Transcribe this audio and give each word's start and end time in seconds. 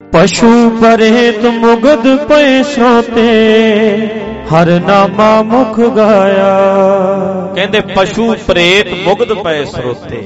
ਪਸ਼ੂ 0.00 0.48
ਪਰੇਤ 0.70 1.44
ਮੁਗਦ 1.44 2.16
ਪਏ 2.26 2.62
ਸੋਤੇ, 2.62 3.26
ਹਰ 4.44 4.68
ਨਾਮਾ 4.80 5.42
ਮੁਖ 5.42 5.80
ਗਾਇਆ। 5.80 6.50
ਕਹਿੰਦੇ 7.54 7.80
ਪਸ਼ੂ 7.80 8.34
ਪ੍ਰੇਤ 8.46 8.92
ਮੁਗਧ 9.04 9.32
ਪਏ 9.32 9.64
ਸਰੋਤੇ 9.64 10.20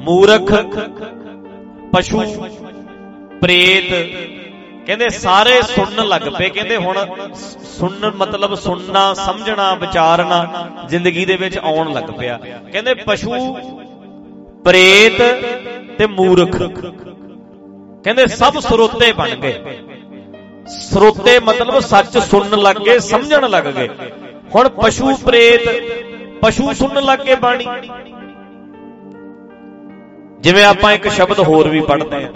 ਮੂਰਖ, 0.00 0.52
ਪਸ਼ੂ 1.92 2.22
ਪ੍ਰੇਤ 3.40 3.90
ਕਹਿੰਦੇ 4.86 5.08
ਸਾਰੇ 5.08 5.60
ਸੁਣਨ 5.62 6.08
ਲੱਗ 6.08 6.22
ਪਏ। 6.38 6.48
ਕਹਿੰਦੇ 6.48 6.76
ਹੁਣ 6.76 7.06
ਸੁਣਨ 7.78 8.12
ਮਤਲਬ 8.16 8.54
ਸੁਣਨਾ, 8.54 9.14
ਸਮਝਣਾ, 9.14 9.74
ਵਿਚਾਰਨਾ, 9.74 10.68
ਜ਼ਿੰਦਗੀ 10.88 11.24
ਦੇ 11.24 11.36
ਵਿੱਚ 11.36 11.58
ਆਉਣ 11.58 11.92
ਲੱਗ 11.92 12.10
ਪਿਆ। 12.18 12.40
ਕਹਿੰਦੇ 12.72 12.94
ਪਸ਼ੂ 12.94 13.54
ਪ੍ਰੇਤ 14.64 15.22
ਤੇ 15.98 16.06
ਮੂਰਖ। 16.06 16.62
ਕਹਿੰਦੇ 18.04 18.26
ਸਭ 18.26 18.58
ਸਰੋਤੇ 18.58 19.12
ਬਣ 19.12 19.28
ਗਏ। 19.28 19.78
ਸਰੋਤੇ 20.66 21.38
ਮਤਲਬ 21.38 21.78
ਸੱਚ 21.78 22.18
ਸੁਣਨ 22.18 22.58
ਲੱਗ 22.58 22.76
ਗਏ, 22.76 22.98
ਸਮਝਣ 22.98 23.50
ਲੱਗ 23.50 23.64
ਗਏ। 23.64 23.88
ਹੁਣ 24.54 24.68
ਪਸ਼ੂ 24.68 25.16
ਪ੍ਰੇਤ, 25.16 25.68
ਪਸ਼ੂ 26.40 26.72
ਸੁਣਨ 26.72 27.02
ਲੱਗ 27.02 27.18
ਗਏ 27.18 27.34
ਬਾਣੀ। 27.34 27.66
ਜਿਵੇਂ 30.40 30.64
ਆਪਾਂ 30.64 30.92
ਇੱਕ 30.92 31.08
ਸ਼ਬਦ 31.08 31.40
ਹੋਰ 31.40 31.68
ਵੀ 31.68 31.80
ਪੜ੍ਹਦੇ 31.80 32.24
ਹਾਂ। 32.24 32.32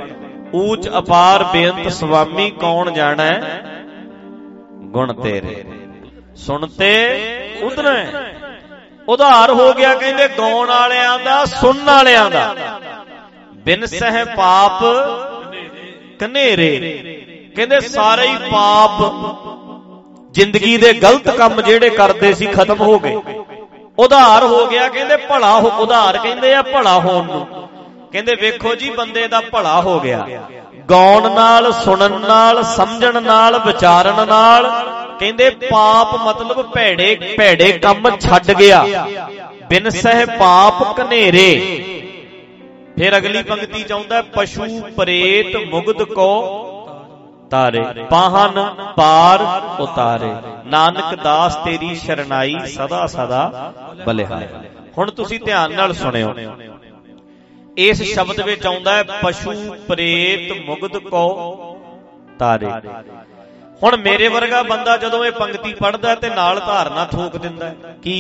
ਊਚ 0.57 0.89
ਅਪਾਰ 0.99 1.45
ਬੇਅੰਤ 1.45 1.93
ਸੁਆਮੀ 1.93 2.51
ਕੌਣ 2.51 2.91
ਜਾਣੈ? 2.91 3.41
ਗੁਣ 4.73 5.13
ਤੇਰੇ। 5.13 5.65
ਸੁਣਤੇ 6.37 7.21
ਉਧਰੈ। 7.63 8.07
ਉਧਾਰ 9.09 9.51
ਹੋ 9.51 9.73
ਗਿਆ 9.73 9.95
ਕਹਿੰਦੇ 9.95 10.29
ਗਾਉਣ 10.29 10.69
ਵਾਲਿਆਂ 10.69 11.19
ਦਾ, 11.19 11.45
ਸੁਣਨ 11.45 11.85
ਵਾਲਿਆਂ 11.85 12.31
ਦਾ। 12.31 12.55
ਬਿਨ 13.55 13.87
ਸਹਿ 13.87 14.25
ਪਾਪ 14.25 14.85
ਕਨੇਰੇ 16.21 16.71
ਕਹਿੰਦੇ 17.57 17.81
ਸਾਰੇ 17.81 18.27
ਹੀ 18.29 18.37
ਪਾਪ 18.53 19.03
ਜ਼ਿੰਦਗੀ 20.35 20.77
ਦੇ 20.77 20.93
ਗਲਤ 20.93 21.31
ਕੰਮ 21.31 21.61
ਜਿਹੜੇ 21.61 21.91
ਕਰਦੇ 21.91 22.33
ਸੀ 22.35 22.47
ਖਤਮ 22.47 22.81
ਹੋ 22.81 22.99
ਗਏ। 22.99 23.17
ਉਧਾਰ 23.99 24.45
ਹੋ 24.45 24.67
ਗਿਆ, 24.67 24.89
ਕਹਿੰਦੇ 24.89 25.17
ਭਲਾ 25.17 25.61
ਹੋ, 25.61 25.71
ਉਧਾਰ 25.79 26.19
ਕਹਿੰਦੇ 26.19 26.55
ਆ 26.55 26.63
ਭਲਾ 26.63 26.99
ਹੋਣ 27.01 27.27
ਨੂੰ। 27.27 27.47
ਕਹਿੰਦੇ 28.13 28.35
ਵੇਖੋ 28.35 28.75
ਜੀ, 28.75 28.91
ਬੰਦੇ 28.91 29.29
ਦਾ 29.29 29.41
ਭਲਾ 29.41 29.81
ਹੋ 29.81 29.99
ਗਿਆ। 30.01 30.27
ਗਾਉਣ 30.91 31.33
ਨਾਲ, 31.33 31.73
ਸੁਣਨ 31.73 32.21
ਨਾਲ, 32.21 32.63
ਸਮਝਣ 32.63 33.23
ਨਾਲ, 33.23 33.59
ਵਿਚਾਰਨ 33.67 34.27
ਨਾਲ, 34.29 34.71
ਕਹਿੰਦੇ 35.21 35.51
ਪਾਪ 35.51 36.15
ਮਤਲਬ 36.15 36.63
ਭੈੜੇ 36.73 37.15
ਭੈੜੇ 37.39 37.73
ਕੰਮ 37.73 38.11
ਛੱਡ 38.21 38.51
ਗਿਆ। 38.53 39.07
ਬਿਨ 39.69 39.89
ਸਹਿ 39.89 40.27
ਪਾਪ 40.27 40.97
ਕਨੇਰੇ 40.97 41.49
ਫਿਰ 42.97 43.17
ਅਗਲੀ 43.17 43.43
ਪੰਕਤੀ 43.43 43.83
ਚਾਹੁੰਦਾ 43.83 44.21
ਪਸ਼ੂ 44.35 44.81
ਪ੍ਰੇਤ 44.97 45.57
ਮੁਗਧ 45.71 46.03
ਕੋ 46.03 46.29
ਤਾਰੇ, 47.51 47.83
ਪਾਹਨ 48.11 48.75
ਪਾਰ 48.97 49.43
ਉਤਾਰੇ। 49.81 50.31
ਨਾਨਕ 50.67 51.15
ਦਾਸ 51.15 51.57
ਤੇਰੀ 51.57 51.95
ਸ਼ਰਨਾਈ 51.95 52.57
ਸਦਾ 52.67 53.07
ਸਦਾ 53.07 53.73
ਬਲਿਹਾਰ। 54.07 54.49
ਹੁਣ 54.99 55.11
ਤੁਸੀਂ 55.11 55.41
ਧਿਆਨ 55.41 55.75
ਨਾਲ 55.75 55.93
ਸੁਣਿਓ। 55.93 56.35
ਇਸ 57.77 58.03
ਸ਼ਬਦ 58.03 58.41
ਵਿੱਚ 58.41 58.67
ਆਉਂਦਾ 58.67 58.95
ਹੈ, 58.95 59.03
ਪਸ਼ੂ 59.03 59.53
ਪ੍ਰੇਤ 59.89 60.53
ਮੁਗਧ 60.67 60.97
ਕੋ 60.97 61.27
ਤਾਰੇ। 62.39 62.71
ਹੁਣ 63.83 63.97
ਮੇਰੇ 63.97 64.29
ਵਰਗਾ 64.29 64.63
ਬੰਦਾ 64.63 64.97
ਜਦੋਂ 64.97 65.25
ਇਹ 65.25 65.33
ਪੰਕਤੀ 65.33 65.75
ਪੜ੍ਹਦਾ 65.75 66.15
ਤੇ 66.15 66.31
ਨਾਲ 66.31 66.61
ਧਾਰਨਾ 66.61 67.05
ਥੋਕ 67.05 67.37
ਦਿੰਦਾ 67.37 67.75
ਕਿ 68.03 68.17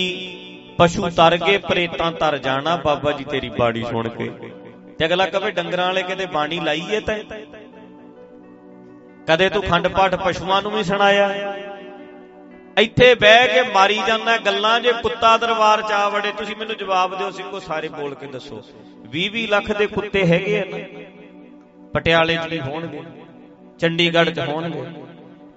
ਪਸ਼ੂ 0.78 1.08
ਤਰ 1.08 1.36
ਗਏ, 1.36 1.58
ਪ੍ਰੇਤਾਂ 1.58 2.12
ਤਰ 2.12 2.38
ਜਾਣਾ, 2.38 2.76
ਬਾਬਾ 2.76 3.12
ਜੀ 3.12 3.24
ਤੇਰੀ 3.24 3.48
ਬਾਣੀ 3.48 3.82
ਸੁਣ 3.82 4.08
ਕੇ। 4.08 4.30
ਤੇ 4.98 5.06
ਅਗਲਾ 5.06 5.26
ਕਵੇ 5.26 5.50
ਡੰਗਰਾਂ 5.50 5.86
ਵਾਲੇ 5.86 6.02
ਕਿਤੇ 6.02 6.26
ਬਾਣੀ 6.26 6.60
ਲਾਈ 6.60 6.82
ਏ 6.90 7.00
ਤੈਂ। 7.00 7.18
ਕਦੇ 9.28 9.48
ਤੂੰ 9.48 9.62
ਖੰਡ 9.62 9.88
ਪਾਠ 9.88 10.14
ਪਸ਼ੂਆਂ 10.14 10.62
ਨੂੰ 10.62 10.72
ਵੀ 10.72 10.84
ਸੁਣਾਇਆ। 10.84 11.56
ਇੱਥੇ 12.78 13.14
ਬਹਿ 13.14 13.48
ਕੇ 13.48 13.62
ਮਾਰੀ 13.62 14.00
ਜਾਂਦਾ 14.06 14.36
ਗੱਲਾਂ 14.36 14.80
ਜੇ 14.80 14.92
ਕੁੱਤਾ 14.92 15.36
ਦਰਬਾਰ 15.36 15.82
ਚ 15.82 15.92
ਆ 15.92 16.08
ਵੜੇ 16.08 16.32
ਤੁਸੀਂ 16.32 16.56
ਮੈਨੂੰ 16.56 16.76
ਜਵਾਬ 16.76 17.18
ਦਿਓ 17.18 17.30
ਸਿੰਘੋ 17.30 17.60
ਸਾਰੇ 17.60 17.88
ਬੋਲ 17.88 18.14
ਕੇ 18.14 18.26
ਦੱਸੋ। 18.26 18.62
20-20 19.06 19.46
ਲੱਖ 19.46 19.72
ਦੇ 19.72 19.86
ਕੁੱਤੇ 19.86 20.26
ਹੈਗੇ 20.26 20.60
ਆ 20.60 20.64
ਨਾ। 20.64 20.78
ਪਟਿਆਲੇ 21.94 22.36
'ਚ 22.36 22.48
ਵੀ 22.50 22.60
ਹੋਣਗੇ। 22.60 23.00
ਚੰਡੀਗੜ੍ਹ 23.78 24.30
'ਚ 24.30 24.38
ਹੋਣਗੇ। 24.38 24.84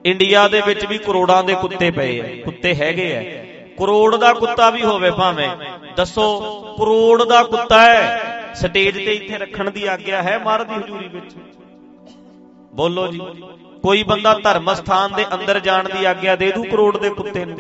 ਇੰਡੀਆ 0.05 0.47
ਦੇ 0.47 0.61
ਵਿੱਚ 0.61 0.85
ਵੀ 0.85 0.97
ਕਰੋੜਾਂ 0.97 1.43
ਦੇ 1.43 1.53
ਕੁੱਤੇ 1.53 1.91
ਪਏ 1.91 2.39
ਆ। 2.39 2.43
ਕੁੱਤੇ 2.43 2.75
ਹੈਗੇ 2.75 3.17
ਆ। 3.17 3.45
ਕਰੋੜ 3.79 4.15
ਦਾ 4.15 4.33
ਕੁੱਤਾ 4.33 4.69
ਵੀ 4.69 4.81
ਹੋਵੇ 4.81 5.11
ਭਾਵੇਂ। 5.11 5.49
ਦੱਸੋ 5.97 6.39
ਕਰੋੜ 6.79 7.23
ਦਾ 7.23 7.43
ਕੁੱਤਾ 7.43 7.81
ਹੈ। 7.85 8.38
ਸਟੇਜ 8.55 8.95
ਤੇ 8.95 9.13
ਇੱਥੇ 9.15 9.37
ਰੱਖਣ 9.37 9.71
ਦੀ 9.71 9.85
ਆਗਿਆ 9.87 10.23
ਹੈ 10.23 10.39
ਮਹਾਰਾਜ 10.39 10.67
ਦੀ 10.67 10.75
ਹਜ਼ੂਰੀ 10.75 11.07
ਵਿੱਚ। 11.07 11.35
ਬੋਲੋ 12.73 13.07
ਜੀ, 13.07 13.19
ਕੋਈ 13.83 14.03
ਬੰਦਾ 14.03 14.33
ਧਰਮ 14.33 14.73
ਸਥਾਨ 14.73 15.13
ਦੇ 15.13 15.25
ਅੰਦਰ 15.33 15.59
ਜਾਣ 15.59 15.89
ਦੀ 15.89 16.05
ਆਗਿਆ 16.05 16.35
ਦੇ 16.35 16.51
ਦੂ 16.51 16.63
ਕਰੋੜ 16.63 16.97
ਦੇ 16.97 17.09
ਕੁੱਤੇ 17.09 17.45
ਨੂੰ। 17.45 17.59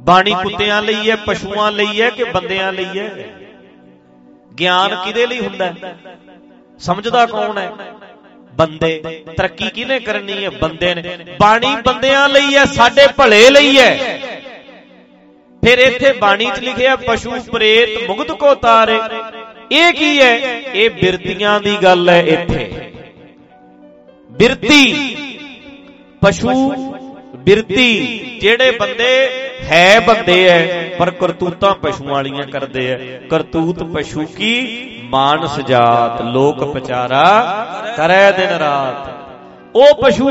ਬਾਣੀ 0.00 0.30
ਕੁੱਤਿਆਂ 0.42 0.82
ਲਈ 0.82 1.10
ਹੈ, 1.10 1.16
ਪਸ਼ੂਆਂ 1.16 1.72
ਲਈ 1.72 2.02
ਹੈ 2.02 2.10
ਕਿ 2.10 2.24
ਬੰਦਿਆਂ 2.24 2.72
ਲਈ 2.72 2.98
ਹੈ? 2.98 3.40
ਗਿਆਨ 4.60 4.96
ਕਿਹਦੇ 5.04 5.26
ਲਈ 5.26 5.40
ਹੁੰਦਾ 5.40 5.66
ਹੈ? 5.66 5.98
ਸਮਝਦਾ 6.78 7.26
ਕੌਣ 7.26 7.58
ਹੈ? 7.58 7.72
ਬੰਦੇ। 8.54 9.24
ਤਰੱਕੀ 9.36 9.70
ਕਿਹਨੇ 9.70 10.00
ਕਰਨੀ 10.00 10.44
ਹੈ? 10.44 10.50
ਬੰਦੇ 10.50 10.94
ਨੇ। 10.94 11.18
ਬਾਣੀ 11.40 11.76
ਬੰਦਿਆਂ 11.86 12.28
ਲਈ 12.28 12.56
ਹੈ, 12.56 12.64
ਸਾਡੇ 12.64 13.06
ਭਲੇ 13.16 13.50
ਲਈ 13.50 13.78
ਹੈ। 13.78 14.20
ਫਿਰ 15.64 15.78
ਇੱਥੇ 15.78 16.12
ਬਾਣੀ 16.12 16.44
'ਚ 16.44 16.60
ਲਿਖਿਆ, 16.60 16.96
ਪਸ਼ੂ 16.96 17.30
ਪ੍ਰੇਤ 17.52 18.08
ਮੁਗਧ 18.08 18.30
ਕੋ 18.32 18.54
ਤਾਰੇ। 18.54 18.98
ਇਹ 19.72 19.92
ਕੀ 19.92 20.20
ਹੈ? 20.22 20.36
ਇਹ 20.74 20.90
ਬਿਰਤੀਆਂ 20.90 21.60
ਦੀ 21.60 21.76
ਗੱਲ 21.82 22.08
ਹੈ 22.08 22.22
ਇੱਥੇ। 22.22 22.92
ਬਿਰਤੀ, 24.30 25.06
ਪਸ਼ੂ 26.20 26.74
ਬਿਰਤੀ, 27.36 27.90
ਜਿਹੜੇ 28.40 28.70
ਬੰਦੇ 28.70 29.28
ਹੈ 29.62 30.00
ਬੰਦੇ 30.00 30.46
ਐ, 30.48 30.88
ਪਰ 30.88 31.10
ਕਰਤੂਤਾਂ 31.10 31.74
ਪਸ਼ੂਆਂ 31.74 32.12
ਵਾਲੀਆਂ 32.12 32.46
ਕਰਦੇ 32.46 32.86
ਐ। 32.92 33.26
ਕਰਤੂਤ 33.26 33.82
ਪਸ਼ੂ 33.82 34.26
ਕੀ? 34.26 34.86
ਮਾਨਸ 35.04 35.60
ਜਾਤ, 35.60 36.22
ਲੋਕ 36.22 36.64
ਪਚਾਰਾ 36.74 37.26
ਕਰੈ 37.96 38.30
ਦਿਨ 38.32 38.48
ਰਾਤ। 38.48 39.10
ਉਹ 39.76 39.94
ਪਸ਼ੂ 40.02 40.30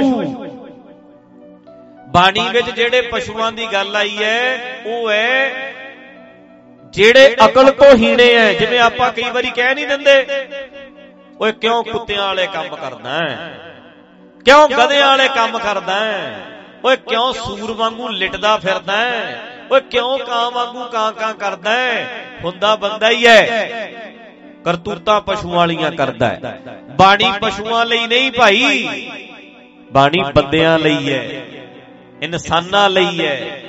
ਬਾਣੀ 2.10 2.50
ਵਿੱਚ 2.52 2.70
ਜਿਹੜੇ 2.70 3.02
ਪਸ਼ੂਆਂ 3.02 3.52
ਦੀ 3.52 3.66
ਗੱਲ 3.74 3.96
ਆਈ 3.96 4.18
ਐ 4.24 4.58
ਉਹ 4.86 5.10
ਐ 5.12 5.50
ਜਿਹੜੇ 6.94 7.36
ਅਕਲ 7.46 7.72
ਤੋਂ 7.72 7.96
ਹੀਣੇ 7.98 8.34
ਐ 8.34 8.54
ਜਿਵੇਂ 8.54 8.80
ਆਪਾਂ 8.80 9.12
ਕਈ 9.12 9.30
ਵਾਰੀ 9.30 9.50
ਕਹਿ 9.50 9.76
ਨਹੀਂ 9.76 9.88
ਦਿੰਦੇ 9.88 10.26
ਓਏ 11.42 11.52
ਕਿਉਂ 11.52 11.84
ਕੁੱਤਿਆਂ 11.84 12.22
ਵਾਲੇ 12.22 12.48
ਕੰਮ 12.48 12.76
ਕਰਦਾ 12.76 13.10
ਹੈ? 13.10 13.60
ਕਿਉਂ 14.46 14.70
ਗਧਿਆਂ 14.70 15.08
ਵਾਲੇ 15.08 15.28
ਕੰਮ 15.28 15.58
ਕਰਦਾ 15.60 16.00
ਹੈ? 16.00 16.46
ਓਏ 16.86 16.96
ਕਿਉਂ 16.96 17.34
ਸੂਰ 17.34 17.72
ਵਾਂਗੂ 17.72 18.08
ਲਿਟਦਾ 18.08 18.58
ਫਿਰਦਾ 18.58 18.98
ਹੈ? 18.98 19.44
ਓਏ 19.72 19.82
ਕਿਉਂ 19.82 20.18
ਕਾਂ 20.20 20.52
ਵਾਂਗੂ 20.52 20.84
ਕਾਂ 20.84 21.12
ਕਾਂ 21.12 21.34
ਕਰਦਾ 21.34 21.72
ਹੈ? 21.72 22.08
ਹੁੰਦਾ 22.44 22.76
ਬੰਦਾ 22.76 23.10
ਹੀ 23.10 23.28
ਹੈ 23.28 23.92
ਕਰਤੂਤਾਂ 24.66 25.22
ਪਸ਼ੂਆਂ 25.22 25.56
ਵਾਲੀਆਂ 25.56 25.92
ਕਰਦਾ 25.92 26.30
ਹੈ। 26.30 26.60
ਬਾਣੀ 26.90 27.32
ਪਸ਼ੂਆਂ 27.42 27.86
ਲਈ 27.86 28.08
ਨਹੀਂ 28.08 28.32
ਭਾਈ। 28.32 28.88
ਬਾਣੀ 29.92 30.24
ਬੰਦਿਆਂ 30.36 30.80
ਲਈ 30.80 31.14
ਹੈ। 31.14 31.42
ਇਨਸਾਨਾਂ 32.22 32.90
ਲਈ 32.90 33.26
ਹੈ। 33.26 33.62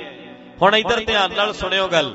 ਹੁਣ 0.61 0.75
ਇਧਰ 0.75 0.99
ਧਿਆਨ 1.05 1.33
ਨਾਲ 1.37 1.53
ਸੁਣਿਓ 1.53 1.87
ਗੱਲ। 1.87 2.13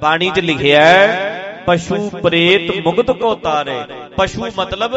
ਬਾਣੀ 0.00 0.30
'ਚ 0.30 0.40
ਲਿਖਿਆ 0.40 0.84
ਹੈ 0.84 1.62
ਪਸ਼ੂ 1.66 2.08
ਪ੍ਰੇਤ 2.22 2.70
ਮੁਗਧ 2.84 3.10
ਕੋ 3.12 3.34
ਤਾਰੇ 3.34 3.78
ਪਸ਼ੂ 4.16 4.46
ਮਤਲਬ 4.58 4.96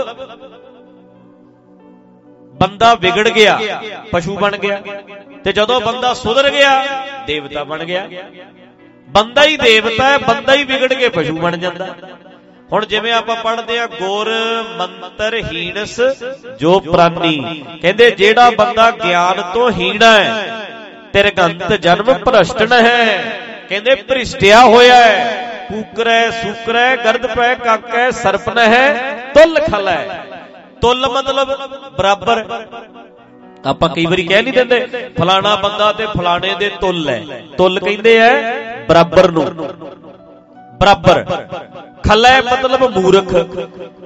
ਬੰਦਾ 2.53 2.93
ਵਿਗੜ 2.95 3.27
ਗਿਆ 3.29 3.59
ਪਸ਼ੂ 4.11 4.37
ਬਣ 4.37 4.57
ਗਿਆ। 4.57 4.81
ਤੇ 5.43 5.51
ਜਦੋਂ 5.53 5.79
ਬੰਦਾ 5.81 6.13
ਸੁਧਰ 6.13 6.49
ਗਿਆ 6.49 6.71
ਦੇਵਤਾ 7.27 7.63
ਬਣ 7.63 7.83
ਗਿਆ। 7.83 8.07
ਬੰਦਾ 9.07 9.43
ਹੀ 9.43 9.57
ਦੇਵਤਾ 9.57 10.07
ਹੈ 10.09 10.17
ਬੰਦਾ 10.17 10.53
ਹੀ 10.53 10.63
ਵਿਗੜ 10.63 10.93
ਕੇ 10.93 11.09
ਪਸ਼ੂ 11.09 11.37
ਬਣ 11.37 11.57
ਜਾਂਦਾ। 11.57 11.87
ਹੁਣ 12.71 12.85
ਜਿਵੇਂ 12.85 13.11
ਆਪਾਂ 13.13 13.35
ਪੜ੍ਹਦੇ 13.35 13.79
ਆ 13.79 13.85
ਗੁਰ 13.89 14.29
ਮੰਤਰ 14.77 15.35
ਹੀਣਸ 15.43 15.99
ਜੋ 16.59 16.79
ਪ੍ਰਾਨੀ। 16.79 17.63
ਕਹਿੰਦੇ 17.81 18.09
ਜਿਹੜਾ 18.11 18.49
ਬੰਦਾ 18.49 18.89
ਗਿਆਨ 18.93 19.41
ਤੋਂ 19.53 19.71
ਹੀਣਾ 19.71 20.11
ਹੈ 20.13 20.68
ਤਿਰਗੰਤ 21.13 21.73
ਜਨਮ 21.73 22.13
ਭ੍ਰਸ਼ਟਨ 22.13 22.73
ਹੈ 22.73 23.39
ਕਹਿੰਦੇ 23.69 23.95
ਭ੍ਰਿਸ਼ਟਿਆ 23.95 24.63
ਹੋਇਆ 24.63 24.95
ਹੈ। 24.95 25.49
ਕੂਕਰੈ, 25.69 26.29
ਸੂਕਰੈ, 26.29 26.95
ਗਰਦ 26.95 27.25
ਪੈ, 27.27 27.53
ਕਾਕੈ 27.55 28.09
ਸਰਪਨ 28.11 28.57
ਹੈ 28.57 28.93
ਤੁਲ 29.33 29.59
ਖਲੈ। 29.59 30.07
ਤੁਲ 30.81 31.07
ਮਤਲਬ 31.07 31.47
ਬਰਾਬਰ। 31.97 32.45
ਆਪਾਂ 33.65 33.89
ਕਈ 33.89 34.05
ਵਾਰੀ 34.05 34.23
ਕਹਿ 34.23 34.41
ਨਹੀਂ 34.41 34.53
ਦਿੰਦੇ, 34.53 35.09
ਫਲਾਣਾ 35.19 35.55
ਬੰਦਾ 35.55 35.91
ਤੇ 35.91 36.05
ਫਲਾਣੇ 36.05 36.55
ਦੇ 36.59 36.69
ਤੁਲ 36.81 37.09
ਹੈ। 37.09 37.23
ਤੁਲ 37.57 37.79
ਕਹਿੰਦੇ 37.79 38.17
ਐ 38.17 38.31
ਬਰਾਬਰ 38.89 39.31
ਨੂੰ। 39.31 39.45
ਬਰਾਬਰ। 40.79 41.25
ਖੱਲੇ 42.07 42.41
ਮਤਲਬ 42.41 42.97
ਮੂਰਖ। 42.97 43.33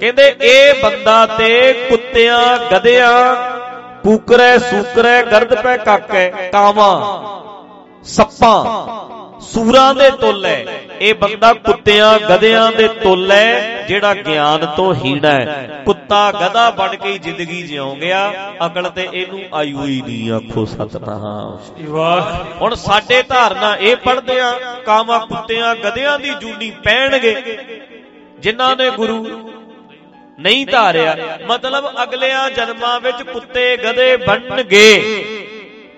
ਕਹਿੰਦੇ 0.00 0.34
ਇਹ 0.42 0.82
ਬੰਦਾ 0.82 1.26
ਤੇ 1.26 1.72
ਕੁੱਤਿਆਂ, 1.88 2.58
ਗਧਿਆਂ 2.72 3.34
ਕੂਕਰੈ 4.04 4.56
ਸੂਕਰੈ, 4.60 5.22
ਗਰਦ 5.22 5.54
ਪੈ 5.62 5.76
ਕਾਕੈ, 5.78 6.30
ਕਾਵਾਂ, 6.52 6.94
ਸੱਪਾਂ, 8.06 9.40
ਸੂਰਾਂ 9.42 9.94
ਦੇ 9.94 10.10
ਤੁੱਲ 10.10 10.44
ਹੈ 10.46 10.64
ਇਹ 11.00 11.14
ਬੰਦਾ 11.14 11.52
ਕੁੱਤਿਆਂ, 11.54 12.18
ਗਧਿਆਂ 12.20 12.70
ਦੇ 12.72 12.88
ਤੁੱਲ 13.02 13.32
ਹੈ 13.32 13.86
ਜਿਹੜਾ 13.88 14.12
ਗਿਆਨ 14.16 14.66
ਤੋਂ 14.76 14.92
ਹੀਣਾ 14.94 15.30
ਹੈ 15.30 15.82
ਕੁੱਤਾ 15.84 16.30
ਗਧਾ 16.32 16.68
ਬਣ 16.70 16.94
ਕੇ 16.96 17.16
ਜ਼ਿੰਦਗੀ 17.18 17.62
ਜਿਉਂ 17.62 17.94
ਗਿਆ 17.96 18.52
ਅਕਲ 18.66 18.88
ਤੇ 18.90 19.08
ਇਹਨੂੰ 19.12 19.40
ਆਈ 19.54 19.72
ਹੀ 19.72 20.00
ਨਹੀਂ, 20.02 20.30
ਆਖੋ 20.32 20.64
ਸਤਨਾਮ। 20.66 21.58
ਵਾਹ 21.88 22.32
ਹੁਣ 22.60 22.74
ਸਾਡੇ 22.76 23.22
ਧਾਰਨਾ 23.22 23.74
ਇਹ 23.76 23.96
ਪੜਦੇ 23.96 24.40
ਆ 24.40 24.52
ਕਾਮਾ 24.86 25.18
ਕੁੱਤਿਆਂ, 25.26 25.74
ਗਧਿਆਂ 25.76 26.18
ਦੀ 26.18 26.34
ਜੂਨੀ 26.40 26.70
ਪਹਿਣਗੇ, 26.84 27.58
ਜਿਨ੍ਹਾਂ 28.40 28.74
ਨੇ 28.76 28.90
ਗੁਰੂ 28.90 29.26
ਨਹੀਂ 30.38 30.66
ਧਾਰਿਆ। 30.66 31.16
ਮਤਲਬ 31.46 31.84
ਅਗਲਿਆਂ 32.02 32.48
ਜਨਮਾਂ 32.50 32.98
ਵਿੱਚ 33.00 33.22
ਕੁੱਤੇ 33.22 33.76
ਗਧੇ 33.76 34.16
ਬਣਨਗੇ। 34.16 34.86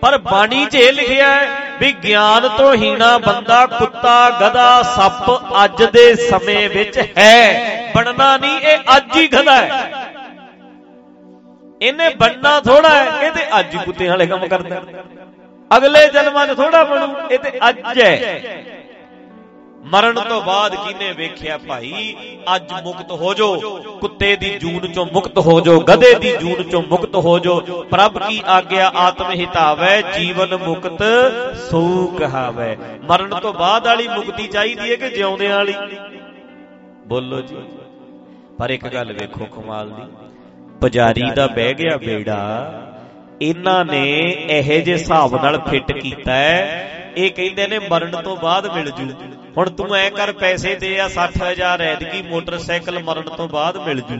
ਪਰ 0.02 0.16
ਬਾਣੀ 0.22 0.64
'ਚ 0.66 0.74
ਇਹ 0.74 0.92
ਲਿਖਿਆ 0.92 1.28
ਹੈ 1.28 1.48
ਵੀ 1.80 1.92
ਗਿਆਨ 2.02 2.48
ਤੋਂ 2.48 2.74
ਹੀਣਾ 2.74 3.16
ਬੰਦਾ 3.18 3.64
ਕੁੱਤਾ 3.68 4.30
ਗਧਾ 4.40 4.82
ਸੱਪ 4.96 5.30
ਅੱਜ 5.64 5.82
ਦੇ 5.92 6.14
ਸਮੇਂ 6.16 6.68
ਵਿੱਚ 6.68 6.98
ਹੈ। 7.18 7.92
ਬਣਨਾ 7.94 8.36
ਨਹੀਂ 8.36 8.58
ਇਹ 8.62 8.96
ਅੱਜ 8.96 9.16
ਹੀ 9.16 9.26
ਗਧਾ 9.28 9.56
ਹੈ। 9.56 10.04
ਇਹਨੇ 11.82 12.08
ਬਣਨਾ 12.10 12.60
ਥੋੜਾ 12.60 12.88
ਹੈ 12.88 13.26
ਇਹ 13.26 13.32
ਤੇ 13.32 13.42
ਅੱਜ 13.58 13.74
ਹੀ 13.74 13.80
ਕੁੱਤਿਆਂ 13.84 14.10
ਵਾਲੇ 14.10 14.26
ਕੰਮ 14.26 14.46
ਕਰਦਾ 14.48 14.82
ਅਗਲੇ 15.70 16.06
ਜਨਮਾਂ 16.08 16.46
'ਚ 16.46 16.56
ਥੋੜਾ 16.56 16.82
ਬਣੂ 16.84 17.14
ਇਹ 17.30 17.38
ਤੇ 17.38 17.58
ਅੱਜ 17.68 18.00
ਹੈ। 18.00 18.40
ਮਰਨ 19.86 20.14
ਤੋਂ 20.28 20.42
ਬਾਅਦ 20.42 20.74
ਕਿਨੇ 20.74 21.12
ਵੇਖਿਆ 21.12 21.58
ਭਾਈ? 21.58 22.16
ਅੱਜ 22.56 22.72
ਮੁਕਤ 22.84 23.10
ਹੋ 23.10 23.34
ਜੋ 23.34 23.56
ਕੁੱਤੇ 24.00 24.36
ਦੀ 24.36 24.50
ਜੂਨ 24.50 24.92
ਚੋਂ 24.92 25.06
ਮੁਕਤ 25.12 25.38
ਹੋ 25.38 25.60
ਜੋ 25.60 25.80
ਗਧੇ 25.80 26.14
ਦੀ 26.14 26.36
ਜੂਨ 26.36 26.62
ਚੋਂ 26.62 26.82
ਮੁਕਤ 26.88 27.14
ਹੋ 27.14 27.38
ਜੋ 27.38 27.60
ਪ੍ਰਭ 27.90 28.18
ਕੀ 28.28 28.42
ਆਗਿਆ 28.46 28.88
ਆਤਮ 28.88 29.30
ਹਿਤਾਵੈ? 29.30 30.02
ਜੀਵਨ 30.02 30.56
ਮੁਕਤ 30.56 31.04
ਸੋ 31.70 32.06
ਕਹਾਵੈ। 32.06 32.76
ਮਰਨ 33.08 33.28
ਤੋਂ 33.28 33.54
ਬਾਅਦ 33.54 33.86
ਵਾਲੀ 33.86 34.08
ਮੁਕਤੀ 34.08 34.46
ਚਾਹੀਦੀ 34.46 34.90
ਹੈ 34.90 34.96
ਕਿ 34.96 35.08
ਜਿਉਂਦਿਆਂ 35.10 35.56
ਵਾਲੀ? 35.56 35.74
ਬੋਲੋ 37.06 37.40
ਜੀ। 37.40 37.56
ਪਰ 38.58 38.70
ਇੱਕ 38.70 38.88
ਗੱਲ 38.88 39.12
ਵੇਖੋ 39.12 39.44
ਕਮਾਲ 39.44 39.90
ਦੀ। 39.90 40.02
ਪੁਜਾਰੀ 40.80 41.30
ਦਾ 41.34 41.46
ਬਹਿ 41.46 41.74
ਗਿਆ 41.74 41.96
ਬੇੜਾ। 41.96 42.72
ਇਹਨਾਂ 43.42 43.84
ਨੇ 43.84 44.12
ਇਹੋ 44.48 44.84
ਜਿਹੇ 44.84 44.96
ਹਿਸਾਬ 44.96 45.42
ਨਾਲ 45.44 45.60
ਫਿੱਟ 45.60 45.92
ਕੀਤਾ 45.92 46.32
ਹੈ 46.32 46.92
ਇਹ 47.16 47.30
ਕਹਿੰਦੇ 47.30 47.66
ਨੇ 47.66 47.78
ਮਰਨ 47.78 48.22
ਤੋਂ 48.22 48.36
ਬਾਅਦ 48.36 48.66
ਮਿਲ 48.74 48.90
ਜੂ। 48.90 49.10
ਹੁਣ 49.56 49.70
ਤੂੰ 49.70 49.94
ਐ 49.94 50.10
ਕਰ, 50.10 50.32
ਪੈਸੇ 50.32 50.74
ਦੇ 50.74 51.00
ਆ 51.00 51.08
60000 51.08 51.80
ਐਦਕੀ 51.80 52.22
ਮੋਟਰਸਾਈਕਲ 52.22 52.98
ਮਰਨ 53.02 53.22
ਤੋਂ 53.22 53.48
ਬਾਅਦ 53.48 53.76
ਮਿਲ 53.76 54.00
ਜੂ। 54.00 54.16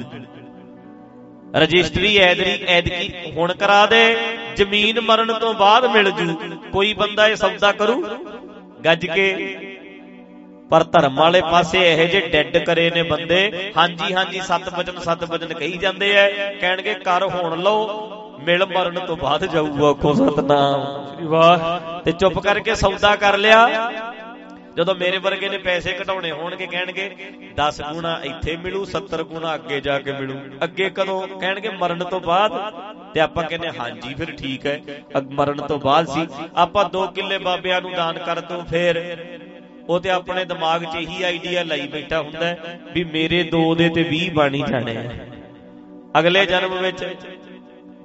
ਰਜਿਸਟਰੀ 1.56 2.16
ਐਦਰੀ 2.16 2.64
ਐਦਕੀ 2.66 3.30
ਹੁਣ 3.30 3.52
ਕਰਾ 3.54 3.86
ਦੇ, 3.86 4.16
ਜ਼ਮੀਨ 4.56 5.00
ਮਰਨ 5.00 5.32
ਤੋਂ 5.38 5.54
ਬਾਅਦ 5.54 5.84
ਮਿਲ 5.86 6.10
ਜੂ। 6.10 6.34
ਕੋਈ 6.72 6.94
ਬੰਦਾ 6.94 7.28
ਇਹ 7.28 7.36
ਸੌਦਾ 7.36 7.72
ਕਰੂ? 7.72 8.02
ਗੱਜ 8.84 9.06
ਕੇ 9.06 9.26
ਪਰ 10.70 10.82
ਧਰਮ 10.84 11.16
ਵਾਲੇ 11.16 11.40
ਪਾਸੇ 11.40 11.78
ਇਹੋ 11.92 12.06
ਜਿਹੇ 12.06 12.28
ਡੈੱਡ 12.28 12.56
ਕਰੇ 12.58 12.90
ਨੇ 12.90 13.02
ਬੰਦੇ। 13.02 13.72
ਹਾਂਜੀ 13.76 14.14
ਹਾਂਜੀ 14.14 14.40
ਸੱਤ 14.40 14.68
ਵਚਨ 14.78 14.98
ਸੱਤ 15.00 15.24
ਵਚਨ 15.24 15.52
ਕਹੀ 15.54 15.76
ਜਾਂਦੇ 15.76 16.10
ਐ। 16.16 16.28
ਕਹਿਣਗੇ 16.60 16.94
ਕਰ 17.04 17.24
ਹੁਣ 17.26 17.58
ਲਓ 17.62 18.38
ਮਿਲ 18.46 18.64
ਮਰਨ 18.66 18.98
ਤੋਂ 19.06 19.16
ਬਾਅਦ 19.16 19.44
ਜਾਊਗਾ 19.46 19.88
ਆਖੋ 19.88 20.12
ਸਤਨਾਮ। 20.14 20.84
ਸ੍ਰੀ 21.06 21.26
ਵਾਹ। 21.26 22.00
ਤੇ 22.00 22.12
ਚੁੱਪ 22.12 22.38
ਕਰਕੇ 22.38 22.74
ਸੌਦਾ 22.74 23.14
ਕਰ 23.16 23.38
ਲਿਆ। 23.38 23.66
ਜਦੋਂ 24.76 24.94
ਮੇਰੇ 24.94 25.18
ਵਰਗੇ 25.18 25.48
ਨੇ 25.48 25.58
ਪੈਸੇ 25.58 25.92
ਘਟਾਉਣੇ 26.00 26.30
ਹੋਣਗੇ 26.30 26.66
ਕਹਿਣਗੇ 26.66 27.08
10 27.60 27.80
ਗੁਣਾ 27.92 28.18
ਇੱਥੇ 28.24 28.56
ਮਿਲੂ 28.56 28.84
70 28.86 29.22
ਗੁਣਾ 29.22 29.54
ਅੱਗੇ 29.54 29.80
ਜਾ 29.80 29.98
ਕੇ 29.98 30.12
ਮਿਲੂ। 30.12 30.34
ਅੱਗੇ 30.64 30.88
ਕਦੋਂ? 30.90 31.20
ਕਹਿਣਗੇ 31.28 31.70
ਮਰਨ 31.78 32.04
ਤੋਂ 32.04 32.20
ਬਾਅਦ। 32.20 32.52
ਤੇ 33.14 33.20
ਆਪਾਂ 33.20 33.44
ਕਹਿੰਦੇ 33.44 33.68
ਹਾਂਜੀ 33.78 34.14
ਫਿਰ 34.14 34.34
ਠੀਕ 34.36 34.66
ਹੈ 34.66 34.80
ਮਰਨ 35.32 35.66
ਤੋਂ 35.66 35.78
ਬਾਅਦ 35.78 36.08
ਸੀ। 36.08 36.26
ਆਪਾਂ 36.56 36.84
2 36.92 37.06
ਕਿੱਲੇ 37.14 37.38
ਬਾਬਿਆਂ 37.38 37.80
ਨੂੰ 37.82 37.92
ਦਾਨ 37.92 38.18
ਕਰ 38.18 38.40
ਦੋ 38.40 38.62
ਫਿਰ 38.70 39.02
ਉਹ 39.88 40.00
ਤੇ 40.00 40.10
ਆਪਣੇ 40.10 40.44
ਦਿਮਾਗ 40.44 40.84
'ਚ 40.84 40.94
ਇਹੀ 40.96 41.22
ਆਈਡੀਆ 41.22 41.62
ਲਈ 41.62 41.86
ਬੈਠਾ 41.88 42.20
ਹੁੰਦਾ 42.22 42.54
ਵੀ 42.94 43.04
ਮੇਰੇ 43.06 43.42
2 43.50 43.62
ਦੇ 43.74 43.88
ਤੇ 43.88 44.04
20 44.10 44.28
ਬਾਣੀ 44.34 44.62
ਜਾਣੇ 44.68 44.96
ਆ। 44.96 45.02
ਅਗਲੇ 46.18 46.44
ਜਨਮ 46.46 46.78
ਵਿੱਚ 46.78 47.04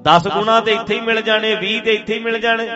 10 0.05 0.27
ਗੁਣਾ 0.29 0.59
ਤੇ 0.61 0.71
ਇੱਥੇ 0.71 0.95
ਹੀ 0.95 0.99
ਮਿਲ 1.01 1.21
ਜਾਣੇ 1.21 1.53
20 1.57 1.79
ਤੇ 1.85 1.93
ਇੱਥੇ 1.93 2.13
ਹੀ 2.13 2.19
ਮਿਲ 2.19 2.39
ਜਾਣੇ। 2.39 2.67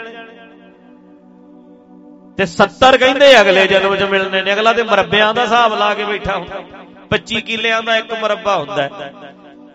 ਤੇ 2.38 2.46
70 2.48 2.98
ਕਹਿੰਦੇ 2.98 3.30
ਅਗਲੇ 3.42 3.66
ਜਨਮ 3.68 3.96
'ਚ 3.96 4.04
ਮਿਲਣੇ 4.06 4.42
ਨੇ, 4.42 4.54
ਅਗਲਾ 4.54 4.74
ਤੇ 4.74 4.84
ਮਰੱਬਿਆਂ 4.84 5.34
ਦਾ 5.34 5.44
ਹਿਸਾਬ 5.44 5.74
ਲਾ 5.80 5.94
ਕੇ 5.94 6.06
ਬੈਠਾ 6.06 6.38
ਹੁੰਦਾ 6.38 6.64
25 7.12 7.42
ਕਿੱਲਿਆਂ 7.42 7.82
ਦਾ 7.84 7.98
ਇੱਕ 7.98 8.14
ਮਰੱਬਾ 8.22 8.56
ਹੁੰਦਾ 8.58 8.90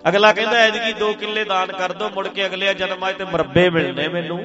ਅਗਲਾ 0.08 0.32
ਕਹਿੰਦਾ, 0.32 0.58
ਐਤਕੀ 0.58 0.92
2 1.00 1.12
ਕਿੱਲੇ 1.14 1.44
ਦਾਨ 1.44 1.72
ਕਰ 1.72 1.92
ਦੋ, 1.92 2.08
ਮੁੜ 2.14 2.26
ਕੇ 2.28 2.46
ਅਗਲੇ 2.46 2.74
ਜਨਮ 2.74 3.10
'ਚ 3.10 3.16
ਤੇ 3.18 3.24
ਮਰੱਬੇ 3.32 3.68
ਮਿਲਣੇ 3.70 4.08
ਮੈਨੂੰ। 4.08 4.38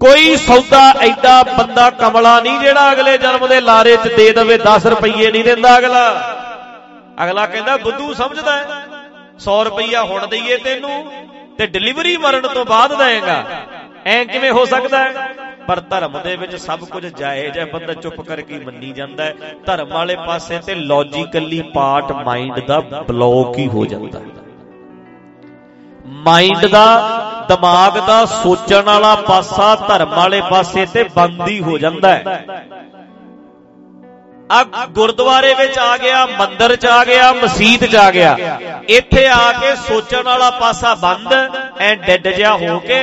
ਕੋਈ 0.00 0.36
ਸੌਦਾ 0.36 0.94
ਐਡਾ 1.00 1.42
ਬੰਦਾ 1.42 1.90
ਕਮਲਾ 1.90 2.40
ਨਹੀਂ 2.40 2.58
ਜਿਹੜਾ 2.60 2.92
ਅਗਲੇ 2.92 3.18
ਜਨਮ 3.18 3.46
ਦੇ 3.46 3.60
ਲਾਰੇ 3.60 3.96
'ਚ 3.96 4.08
ਦੇ 4.16 4.32
ਦੇਵੇ 4.32 4.58
10 4.58 4.86
ਰੁਪਏ 4.86 5.30
ਨਹੀਂ 5.30 5.44
ਦਿੰਦਾ 5.44 5.78
ਅਗਲਾ। 5.78 6.34
ਅਗਲਾ 7.24 7.46
ਕਹਿੰਦਾ, 7.46 7.76
ਬੁੱਧੂ 7.76 8.14
ਸਮਝਦਾ 8.14 8.64
100 9.38 9.64
ਰੁਪਈਆ 9.64 10.02
ਹੁਣ 10.02 10.26
ਦਈਏ 10.26 10.56
ਤੈਨੂੰ 10.56 11.12
ਤੇ 11.58 11.66
ਡਿਲੀਵਰੀ 11.66 12.16
ਮਰਨ 12.16 12.48
ਤੋਂ 12.48 12.64
ਬਾਅਦ 12.64 12.94
ਦੇਏਗਾ। 12.98 13.44
ਐ 14.06 14.24
ਕਿਵੇਂ 14.24 14.50
ਹੋ 14.50 14.64
ਸਕਦਾ 14.64 14.98
ਹੈ? 14.98 15.28
ਪਰ 15.68 15.80
ਧਰਮ 15.80 16.20
ਦੇ 16.24 16.36
ਵਿੱਚ 16.36 16.56
ਸਭ 16.56 16.78
ਕੁਝ 16.78 17.06
ਜਾਇਜ਼ 17.06 17.58
ਹੈ, 17.58 17.64
ਬੰਦਾ 17.64 17.94
ਚੁੱਪ 17.94 18.20
ਕਰਕੇ 18.20 18.58
ਮੰਨੀ 18.58 18.92
ਜਾਂਦਾ 18.92 19.24
ਹੈ। 19.24 19.34
ਧਰਮ 19.66 19.88
ਵਾਲੇ 19.88 20.16
ਪਾਸੇ 20.16 20.58
ਤੇ 20.58 20.74
ਲੌਜੀਕਲੀ 20.74 21.62
ਪਾਰਟ 21.62 22.12
ਮਾਈਂਡ 22.12 22.60
ਦਾ 22.60 22.80
ਬਲੌਕ 22.80 23.58
ਹੀ 23.58 23.66
ਹੋ 23.66 23.86
ਜਾਂਦਾ 23.86 24.18
ਹੈ। 24.18 24.24
ਮਾਈਂਡ 26.24 26.66
ਦਾ 26.66 26.86
ਦਿਮਾਗ 27.48 27.98
ਦਾ 28.06 28.24
ਸੋਚਣ 28.26 28.82
ਵਾਲਾ 28.82 29.14
ਪਾਸਾ 29.28 29.74
ਧਰਮ 29.88 30.14
ਵਾਲੇ 30.14 30.40
ਪਾਸੇ 30.50 30.86
ਤੇ 30.86 31.02
ਬੰਦ 31.16 31.48
ਹੀ 31.48 31.58
ਜਾਂਦਾ 31.78 32.14
ਹੈ। 32.14 32.44
ਆ 34.52 34.62
ਗੁਰਦੁਆਰੇ 34.94 35.52
ਵਿੱਚ 35.54 35.78
ਆ 35.78 35.96
ਗਿਆ 35.96 36.24
ਮੰਦਿਰ 36.28 36.74
'ਚ 36.76 36.86
ਆ 36.86 37.04
ਗਿਆ 37.04 37.32
ਮਸਜਿਦ 37.32 37.84
'ਚ 37.86 37.96
ਆ 37.96 38.10
ਗਿਆ। 38.10 38.36
ਇੱਥੇ 38.88 39.26
ਆ 39.28 39.52
ਕੇ 39.60 39.74
ਸੋਚਣ 39.78 40.22
ਵਾਲਾ 40.22 40.50
ਪਾਸਾ 40.60 40.94
ਬੰਦ 40.94 41.32
ਐ 41.80 41.94
ਡੈਡ 41.96 42.28
ਜਿਹਾ 42.28 42.52
ਹੋ 42.56 42.78
ਕੇ 42.80 42.98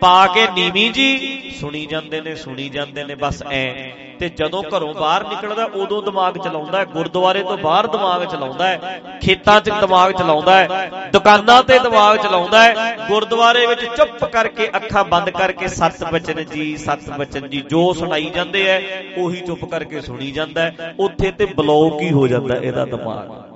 ਪਾ 0.00 0.26
ਕੇ 0.26 0.46
ਨੀਵੀਂ 0.54 0.90
ਜੀ। 0.90 1.40
ਸੁਣੀ 1.60 1.86
ਜਾਂਦੇ 1.86 2.20
ਨੇ, 2.20 2.34
ਸੁਣੀ 2.34 2.68
ਜਾਂਦੇ 2.68 3.04
ਨੇ, 3.04 3.14
ਬਸ 3.14 3.42
ਐ। 3.50 3.72
ਤੇ 4.18 4.28
ਜਦੋਂ 4.28 4.62
ਘਰੋਂ 4.62 4.94
ਬਾਹਰ 4.94 5.28
ਨਿਕਲਦਾ, 5.28 5.64
ਉਦੋਂ 5.64 6.02
ਦਿਮਾਗ 6.02 6.38
ਚਲਾਉਂਦਾ 6.38 6.78
ਹੈ। 6.78 6.84
ਗੁਰਦੁਆਰੇ 6.84 7.42
ਤੋਂ 7.42 7.58
ਬਾਹਰ 7.58 7.86
ਦਿਮਾਗ 7.86 8.24
ਚਲਾਉਂਦਾ 8.24 8.68
ਹੈ। 8.68 9.00
ਖੇਤਾਂ 9.22 9.60
'ਚ 9.60 9.70
ਦਿਮਾਗ 9.70 10.12
ਚਲਾਉਂਦਾ 10.12 10.56
ਹੈ। 10.56 10.90
ਦੁਕਾਨਾਂ 11.12 11.62
ਤੇ 11.62 11.78
ਦਿਮਾਗ 11.78 12.18
ਚਲਾਉਂਦਾ 12.18 12.64
ਹੈ। 12.64 12.96
ਗੁਰਦੁਆਰੇ 13.08 13.66
ਵਿੱਚ 13.66 13.80
ਚੁੱਪ 13.84 14.24
ਕਰਕੇ 14.24 14.68
ਅੱਖਾਂ 14.76 15.04
ਬੰਦ 15.04 15.30
ਕਰਕੇ 15.30 15.68
ਸੱਤ 15.68 16.04
ਬਚਨ 16.04 16.44
ਜੀ, 16.44 16.76
ਸੱਤ 16.76 17.10
ਬਚਨ 17.10 17.48
ਜੀ, 17.48 17.60
ਜੋ 17.60 17.92
ਸੁਣਾਈ 17.92 18.30
ਜਾਂਦੇ 18.34 18.66
ਐ 18.66 18.80
ਉਹੀ 19.18 19.40
ਚੁੱਪ 19.40 19.64
ਕਰਕੇ 19.64 20.00
ਸੁਣੀ 20.00 20.30
ਜਾਂਦਾ 20.30 20.62
ਹੈ। 20.62 20.94
ਉੱਥੇ 21.00 21.30
ਤੇ 21.30 21.44
ਬਲੌਕ 21.44 22.00
ਹੀ 22.02 22.12
ਹੋ 22.12 22.26
ਜਾਂਦਾ 22.26 22.54
ਇਹਦਾ 22.54 22.84
ਦਿਮਾਗ। 22.84 23.50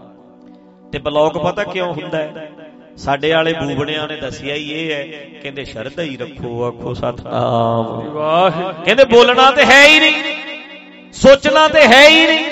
ਤੇ 0.93 0.99
ਬਲੌਕ 0.99 1.39
ਪਤਾ 1.39 1.65
ਕਿਉਂ 1.65 1.93
ਹੁੰਦਾ 1.93 2.19
ਹੈ? 2.19 2.49
ਸਾਡੇ 2.97 3.31
ਵਾਲੇ 3.33 3.53
ਬੂਬਣਿਆਂ 3.53 4.07
ਨੇ 4.09 4.17
ਦੱਸਿਆ 4.17 4.55
ਹੀ 4.55 4.71
ਇਹ 4.73 4.93
ਹੈ 4.93 5.03
ਕਹਿੰਦੇ 5.43 5.65
ਸ਼ਰਧਾ 5.65 6.03
ਹੀ 6.03 6.17
ਰੱਖੋ 6.17 6.63
ਆਖੋ 6.65 6.93
ਸਤਨਾਮ। 6.95 7.87
ਵਾਹ 8.13 8.51
ਕਹਿੰਦੇ 8.85 9.05
ਬੋਲਣਾ 9.05 9.51
ਤੇ 9.51 9.65
ਹੈ 9.65 9.83
ਹੀ 9.87 9.99
ਨਹੀਂ 10.01 11.13
ਸੋਚਣਾ 11.13 11.67
ਤੇ 11.69 11.87
ਹੈ 11.87 12.09
ਹੀ 12.09 12.27
ਨਹੀਂ 12.27 12.45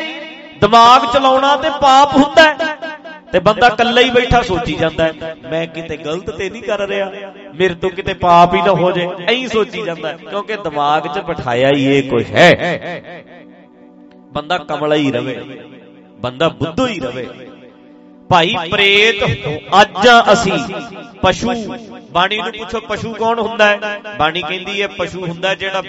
ਦਿਮਾਗ 0.60 1.12
ਚਲਾਉਣਾ 1.12 1.56
ਤੇ 1.56 1.70
ਪਾਪ 1.82 2.16
ਹੁੰਦਾ 2.16 2.42
ਹੈ। 2.42 2.76
ਤੇ 3.32 3.38
ਬੰਦਾ 3.40 3.66
ਇਕੱਲਾ 3.66 4.00
ਹੀ 4.00 4.10
ਬੈਠਾ 4.10 4.40
ਸੋਚੀ 4.42 4.74
ਜਾਂਦਾ 4.74 5.04
ਹੈ 5.04 5.34
ਮੈਂ 5.50 5.66
ਕਿਤੇ 5.66 5.96
ਗਲਤ 5.96 6.30
ਤੇ 6.30 6.48
ਨਹੀਂ 6.50 6.62
ਕਰ 6.62 6.86
ਰਿਹਾ 6.88 7.10
ਮੇਰੇ 7.54 7.74
ਤੋਂ 7.74 7.90
ਕਿਤੇ 7.90 8.14
ਪਾਪ 8.14 8.54
ਹੀ 8.54 8.60
ਨਾ 8.62 8.72
ਹੋ 8.72 8.90
ਜਾਏ 8.92 9.26
ਐਂ 9.34 9.48
ਸੋਚੀ 9.48 9.82
ਜਾਂਦਾ 9.82 10.12
ਕਿਉਂਕਿ 10.20 10.56
ਦਿਮਾਗ 10.56 11.06
'ਚ 11.06 11.18
ਬਿਠਾਇਆ 11.18 11.70
ਹੀ 11.76 11.86
ਇਹ 11.94 12.10
ਕੁਝ 12.10 12.24
ਹੈ। 12.30 13.22
ਬੰਦਾ 14.32 14.58
ਕਮਲਾ 14.58 14.94
ਹੀ 14.94 15.10
ਰਵੇ 15.12 15.34
ਬੰਦਾ 16.20 16.48
ਬੁੱਧੂ 16.48 16.86
ਹੀ 16.86 16.98
ਰਵੇ। 17.00 17.26
ਭਾਈ 18.32 18.54
ਪ੍ਰੇਤ, 18.70 19.24
ਅੱਜ 19.80 20.08
ਅਸੀਂ 20.32 20.52
ਪਸ਼ੂ, 21.22 21.52
ਬਾਣੀ 22.10 22.36
ਨੂੰ 22.36 22.52
ਪੁੱਛੋ, 22.52 22.80
ਪਸ਼ੂ 22.80 23.12
ਕੌਣ 23.14 23.40
ਹੁੰਦਾ 23.40 23.66
ਹੈ? 23.66 23.78
ਬਾਣੀ 24.18 24.42
ਕਹਿੰਦੀ 24.42 24.82
ਹੈ, 24.82 24.86
ਪਸ਼ੂ 24.88 25.26
ਹੁੰਦਾ 25.26 25.54
ਜਿਹੜਾ 25.54 25.82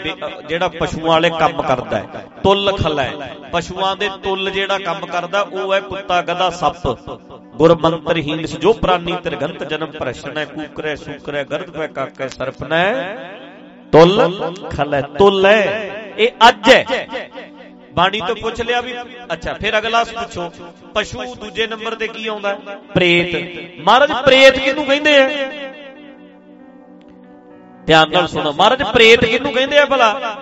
ਜਿਹੜਾ 0.50 0.68
ਪਸ਼ੂਆਂ 0.68 1.08
ਵਾਲੇ 1.08 1.30
ਕੰਮ 1.30 1.62
ਕਰਦਾ 1.62 1.98
ਹੈ। 1.98 2.26
ਤੁੱਲ 2.44 2.72
ਖਲਾ। 2.78 3.06
ਪਸ਼ੂਆਂ 3.52 3.96
ਦੇ 3.96 4.10
ਤੁੱਲ 4.24 4.50
ਜਿਹੜਾ 4.50 4.78
ਕੰਮ 4.78 5.06
ਕਰਦਾ, 5.06 5.42
ਉਹ 5.42 5.74
ਹੈ 5.74 5.80
ਕੁੱਤਾ, 5.80 6.22
ਗਧਾ, 6.22 6.50
ਸੱਪ। 6.50 6.88
ਗੁਰਮੰਤਰਹੀਨ 7.56 8.46
ਜੋ 8.46 8.74
ਪ੍ਰਾਨੀ 8.74 9.16
ਤਿਰਗੰਤ 9.24 9.64
ਜਨਮ 9.64 9.92
ਪ੍ਰਸ਼ਨੈ 9.92 10.46
ਕੂਕਰੈ, 10.46 10.96
ਸੂਕਰੈ, 10.96 11.44
ਗਰਦ 11.44 11.70
ਪੈ 11.70 11.88
ਕਾਕੈ 11.88 12.28
ਸਰਪਨੈ 12.28 12.94
ਤੁੱਲ 13.92 14.54
ਖਲਾ। 14.70 15.02
ਤੁੱਲ 15.02 15.46
ਹੈ। 15.46 15.66
ਇਹ 16.18 16.30
ਅੱਜ 16.50 16.70
ਹੈ। 16.70 17.08
ਬਾਣੀ 17.94 18.22
ਤੋਂ 18.28 18.36
ਪੁੱਛ 18.36 18.62
ਲਿਆ 18.62 18.82
ਵੀ, 18.82 18.94
ਅੱਛਾ, 19.34 19.54
ਫਿਰ 19.54 19.78
ਅਗਲਾ 19.78 20.04
ਪੁੱਛੋ, 20.04 20.52
ਪਸ਼ੂ 20.94 21.36
ਦੂਜੇ 21.36 21.68
ਨੰਬਰ 21.68 21.96
ਤੇ 21.96 22.08
ਕੀ 22.08 22.28
ਆਉਂਦਾ? 22.28 22.54
ਪ੍ਰੇਤ। 22.94 23.36
ਮਹਾਰਾਜ, 23.80 24.12
ਪ੍ਰੇਤ 24.26 24.60
ਕਿਹਨੂੰ 24.60 24.86
ਕਹਿੰਦੇ 24.86 25.18
ਆ? 25.18 25.30
ਧਿਆਨ 27.86 28.12
ਨਾਲ 28.12 28.28
ਸੁਣੋ, 28.28 28.54
ਮਹਾਰਾਜ, 28.54 28.84
ਪ੍ਰੇਤ 28.84 29.26
ਕਿਹਨੂੰ 29.26 29.54
ਕਹਿੰਦੇ 29.54 29.78
ਆ 29.78 29.86
ਭਲਾ? 29.86 30.36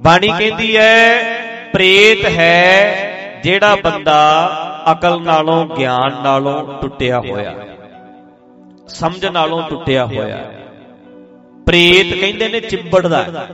ਬਾਣੀ 0.00 0.28
ਕਹਿੰਦੀ 0.28 0.76
ਹੈ, 0.76 1.22
ਪ੍ਰੇਤ 1.72 2.24
ਹੈ 2.24 3.40
ਜਿਹੜਾ 3.42 3.76
ਬੰਦਾ 3.76 4.20
ਅਕਲ 4.92 5.22
ਨਾਲੋਂ, 5.22 5.66
ਗਿਆਨ 5.66 6.22
ਨਾਲੋਂ 6.22 6.82
ਟੁੱਟਿਆ 6.82 7.20
ਹੋਇਆ। 7.20 7.66
ਸਮਝ 8.88 9.26
ਨਾਲੋਂ 9.26 9.62
ਟੁੱਟਿਆ 9.68 10.06
ਹੋਇਆ। 10.06 10.52
ਪ੍ਰੇਤ 11.66 12.20
ਕਹਿੰਦੇ 12.20 12.48
ਨੇ 12.48 12.60
ਚਿੰਬੜਦਾ 12.60 13.46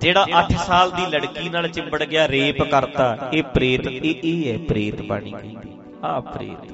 ਜਿਹੜਾ 0.00 0.26
8 0.34 0.56
ਸਾਲ 0.56 0.90
ਦੀ 0.90 1.06
ਲੜਕੀ 1.06 1.48
ਨਾਲ 1.48 1.68
ਚਿੰਬੜ 1.68 2.02
ਗਿਆ, 2.04 2.28
ਰੇਪ 2.28 2.62
ਕਰਤਾ, 2.62 3.16
ਇਹ 3.32 3.42
ਪ੍ਰੇਤ, 3.42 3.86
ਇਹ 3.86 4.14
ਇਹ 4.24 4.52
ਹੈ 4.52 4.58
ਪ੍ਰੇਤ 4.68 5.02
ਬਾਣੀ। 5.02 5.30
ਕਹਿੰਦੀ 5.30 5.78
ਆ 6.04 6.20
ਪ੍ਰੇਤ। 6.20 6.72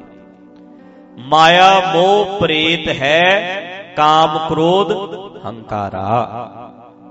ਮਾਇਆ, 1.19 1.93
ਮੋਹ, 1.95 2.39
ਪ੍ਰੇਤ 2.41 2.89
ਹੈ, 2.89 3.23
ਕਾਮ, 3.97 4.39
ਕ੍ਰੋਧ, 4.49 4.93
ਹੰਕਾਰਾ। 5.47 6.05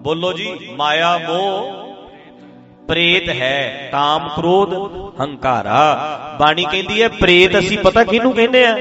ਬੋਲੋ 0.01 0.33
ਜੀ, 0.33 0.49
ਮਾਇਆ, 0.75 1.17
ਮੋਹ, 1.17 1.93
ਪ੍ਰੇਤ 2.87 3.29
ਹੈ, 3.29 3.89
ਕਾਮ, 3.91 4.29
ਕ੍ਰੋਧ, 4.35 4.73
ਹੰਕਾਰਾ। 5.21 6.35
ਬਾਣੀ 6.39 6.63
ਕਹਿੰਦੀ 6.63 7.01
ਹੈ, 7.01 7.07
ਪ੍ਰੇਤ 7.09 7.59
ਅਸੀਂ 7.59 7.77
ਪਤਾ 7.77 8.03
ਕਿਹਨੂੰ 8.03 8.33
ਕਹਿੰਦੇ 8.33 8.65
ਆ? 8.65 8.75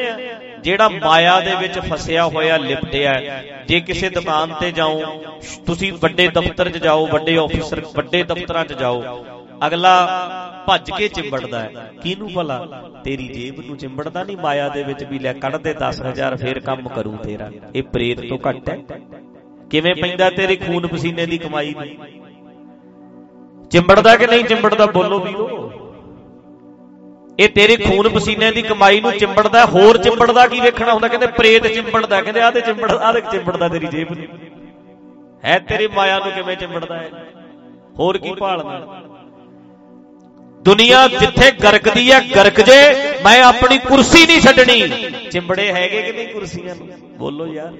ਜਿਹੜਾ 0.62 0.88
ਮਾਇਆ 0.88 1.40
ਦੇ 1.40 1.54
ਵਿੱਚ 1.54 1.78
ਫਸਿਆ 1.78 2.26
ਹੋਇਆ 2.26 2.57
ਲਿਪਟਿਆ 2.57 3.21
ਜੇ 3.69 3.81
ਕਿਸੇ 3.81 4.11
ਦੁਕਾਨ 4.11 4.54
ਤੇ 4.61 4.71
ਜਾਓ 4.71 5.00
ਤੁਸੀਂ 5.66 5.92
ਵੱਡੇ 5.92 6.28
ਦਫ਼ਤਰ 6.28 6.71
'ਚ 6.71 6.78
ਜਾਓ, 6.78 7.07
ਵੱਡੇ 7.07 7.37
ਆਫੀਸਰ 7.37 7.83
ਵੱਡੇ 7.95 8.23
ਦਫ਼ਤਰਾਂ 8.23 8.64
'ਚ 8.64 8.73
ਜਾਓ, 8.73 9.25
ਅਗਲਾ 9.66 9.95
ਭੱਜ 10.66 10.90
ਕੇ 10.99 11.09
ਚਿੰਬੜਦਾ 11.09 11.61
ਹੈ। 11.61 11.92
ਕਿਹਨੂੰ 12.02 12.33
ਭਲਾ? 12.33 12.83
ਤੇਰੀ 13.04 13.28
ਜੇਬ 13.28 13.61
ਨੂੰ 13.66 13.76
ਚਿੰਬੜਦਾ 13.76 14.25
ਨਹੀਂ, 14.25 14.37
ਮਾਇਆ 14.37 14.69
ਦੇ 14.69 14.83
ਵਿੱਚ 14.83 15.04
ਵੀ 15.04 15.19
ਲੈ 15.19 15.33
ਕੱਢ 15.33 15.57
ਦੇ 15.57 15.75
10000 15.75 16.37
ਫੇਰ 16.37 16.61
ਕੰਮ 16.61 16.88
ਕਰੂ 16.88 17.16
ਤੇਰਾ। 17.16 17.50
ਇਹ 17.75 17.83
ਪ੍ਰੇਤ 17.83 18.21
ਤੋਂ 18.28 18.38
ਘੱਟ 18.49 18.69
ਹੈ। 18.69 18.78
ਕਿਵੇਂ 19.71 19.95
ਪੈਂਦਾ 19.95 20.31
ਤੇਰੇ 20.31 20.57
ਖੂਨ 20.57 20.87
ਪਸੀਨੇ 20.87 21.26
ਦੀ 21.26 21.38
ਕਮਾਈ 21.38 21.75
ਨੂੰ? 21.75 21.87
ਚਿੰਬੜਦਾ 23.69 24.16
ਕਿ 24.16 24.26
ਨਹੀਂ 24.26 24.45
ਚਿੰਬੜਦਾ, 24.45 24.87
ਬੋਲੋ 24.87 25.19
ਵੀਰੋ। 25.19 25.71
ਇਹ 27.42 27.49
ਤੇਰੇ 27.49 27.76
ਖੂਨ 27.76 28.08
ਪਸੀਨੇ 28.08 28.50
ਦੀ 28.50 28.62
ਕਮਾਈ 28.62 29.00
ਨੂੰ 29.00 29.12
ਚਿੰਬੜਦਾ, 29.12 29.64
ਹੋਰ 29.66 29.99
ਚਿੰਬੜਦਾ 29.99 30.46
ਕੀ 30.46 30.61
ਵੇਖਣਾ 30.61 30.92
ਹੁੰਦਾ? 30.92 31.08
ਕਹਿੰਦੇ 31.08 31.26
ਪ੍ਰੇਤ 31.26 31.66
ਚਿੰਬੜਦਾ, 31.66 32.20
ਕਹਿੰਦੇ 32.20 32.40
ਆਹ 32.40 32.52
ਤੇ 32.52 32.61
ਚਿੰਬੜ, 32.61 32.90
ਆਹ 32.92 33.12
ਤੇ 33.12 33.20
ਚਿੰਬੜਦਾ 33.20 33.68
ਤੇਰੀ 33.68 33.87
ਜੇਬ 33.87 34.12
ਨੂੰ। 34.12 34.26
ਹੈ 35.44 35.58
ਤੇਰੀ 35.58 35.87
ਮਾਇਆ 35.87 36.18
ਨੂੰ 36.18 36.32
ਕਿਵੇਂ 36.32 36.56
ਚਿੰਬੜਦਾ 36.56 36.96
ਹੈ 36.96 37.11
ਹੋਰ 37.99 38.18
ਕੀ 38.18 38.34
ਭਾਲਦਾ 38.34 39.02
ਦੁਨੀਆ 40.64 41.08
ਜਿੱਥੇ 41.08 41.50
ਗਰਕਦੀ 41.50 42.12
ਹੈ 42.12 42.20
ਗਰਕ 42.37 42.61
ਜੇ, 42.61 42.80
ਮੈਂ 43.25 43.42
ਆਪਣੀ 43.42 43.78
ਕੁਰਸੀ 43.78 44.26
ਨਹੀਂ 44.26 44.40
ਛੱਡਣੀ। 44.40 44.88
ਚਿੰਬੜੇ 45.30 45.72
ਹੈਗੇ 45.72 46.02
ਕਿ 46.02 46.12
ਨਹੀਂ 46.12 46.28
ਕੁਰਸੀਆਂ 46.28 46.75
ਨੂੰ? 46.75 46.88
ਬੋਲੋ 47.18 47.46
ਯਾਰ। 47.46 47.72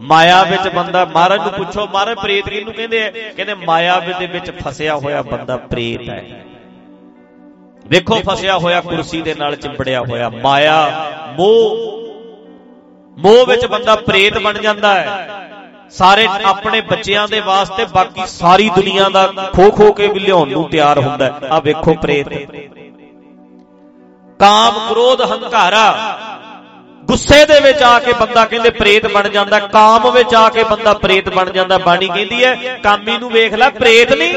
ਮਾਇਆ 0.00 0.42
ਵਿੱਚ 0.44 0.68
ਬੰਦਾ, 0.74 1.04
ਮਹਾਰਾਜ 1.04 1.40
ਨੂੰ 1.40 1.52
ਪੁੱਛੋ, 1.52 1.86
ਮਹਾਰਾਜ 1.86 2.16
ਪ੍ਰੇਤ 2.16 2.48
ਕਿਹਨੂੰ 2.48 2.72
ਕਹਿੰਦੇ 2.72 3.02
ਆ? 3.02 3.10
ਕਹਿੰਦੇ 3.36 3.54
ਮਾਇਆ 3.54 4.00
ਦੇ 4.00 4.26
ਵਿੱਚ 4.26 4.50
ਫਸਿਆ 4.50 4.96
ਹੋਇਆ 4.96 5.22
ਬੰਦਾ 5.22 5.56
ਪ੍ਰੇਤ 5.56 6.08
ਹੈ। 6.10 6.44
ਵੇਖੋ 7.88 8.20
ਫਸਿਆ 8.28 8.58
ਹੋਇਆ 8.58 8.80
ਕੁਰਸੀ 8.80 9.22
ਦੇ 9.22 9.34
ਨਾਲ 9.34 9.56
ਚਿੰਬੜਿਆ 9.56 10.00
ਹੋਇਆ 10.00 10.28
ਮਾਇਆ 10.28 10.76
ਮੋਹ। 11.36 11.76
ਮੋਹ 13.18 13.46
ਵਿੱਚ 13.46 13.66
ਬੰਦਾ 13.66 13.96
ਪ੍ਰੇਤ 13.96 14.38
ਬਣ 14.38 14.58
ਜਾਂਦਾ 14.58 14.94
ਹੈ। 14.94 15.40
ਸਾਰੇ 15.90 16.28
ਆਪਣੇ 16.44 16.80
ਬੱਚਿਆਂ 16.80 17.28
ਦੇ 17.28 17.40
ਵਾਸਤੇ 17.40 17.84
ਬਾਕੀ 17.84 18.22
ਸਾਰੀ 18.26 18.70
ਦੁਨੀਆ 18.76 19.08
ਦਾ 19.08 19.26
ਖੋ 19.26 19.70
ਖੋ 19.70 19.92
ਕੇ 19.92 20.06
ਵੀ 20.06 20.20
ਲਿਆਉਣ 20.20 20.50
ਨੂੰ 20.50 20.68
ਤਿਆਰ 20.70 20.98
ਹੁੰਦਾ 20.98 21.40
ਆ 21.50 21.60
ਵੇਖੋ 21.60 21.94
ਪ੍ਰੇਤ। 21.94 22.28
ਕਾਮ 24.38 24.74
ਕ੍ਰੋਧ 24.90 25.20
ਹੰਕਾਰਾ। 25.22 26.18
ਗੁੱਸੇ 27.04 27.44
ਦੇ 27.46 27.60
ਵਿੱਚ 27.60 27.82
ਆ 27.82 27.98
ਕੇ 27.98 28.12
ਬੰਦਾ 28.12 28.44
ਕਹਿੰਦੇ 28.44 28.70
ਪ੍ਰੇਤ 28.70 29.06
ਬਣ 29.06 29.28
ਜਾਂਦਾ 29.28 29.58
ਕਾਮ 29.58 30.10
ਵਿੱਚ 30.10 30.34
ਆ 30.34 30.48
ਕੇ 30.48 30.64
ਬੰਦਾ 30.64 30.94
ਪ੍ਰੇਤ 30.94 31.28
ਬਣ 31.28 31.50
ਜਾਂਦਾ 31.50 31.78
ਬਾਣੀ 31.78 32.06
ਕਹਿੰਦੀ 32.08 32.44
ਹੈ 32.44 32.78
ਕਾਮੀ 32.82 33.18
ਨੂੰ 33.18 33.30
ਵੇਖ 33.30 33.54
ਲੈ 33.54 33.70
ਪ੍ਰੇਤ 33.70 34.12
ਨਹੀਂ। 34.12 34.34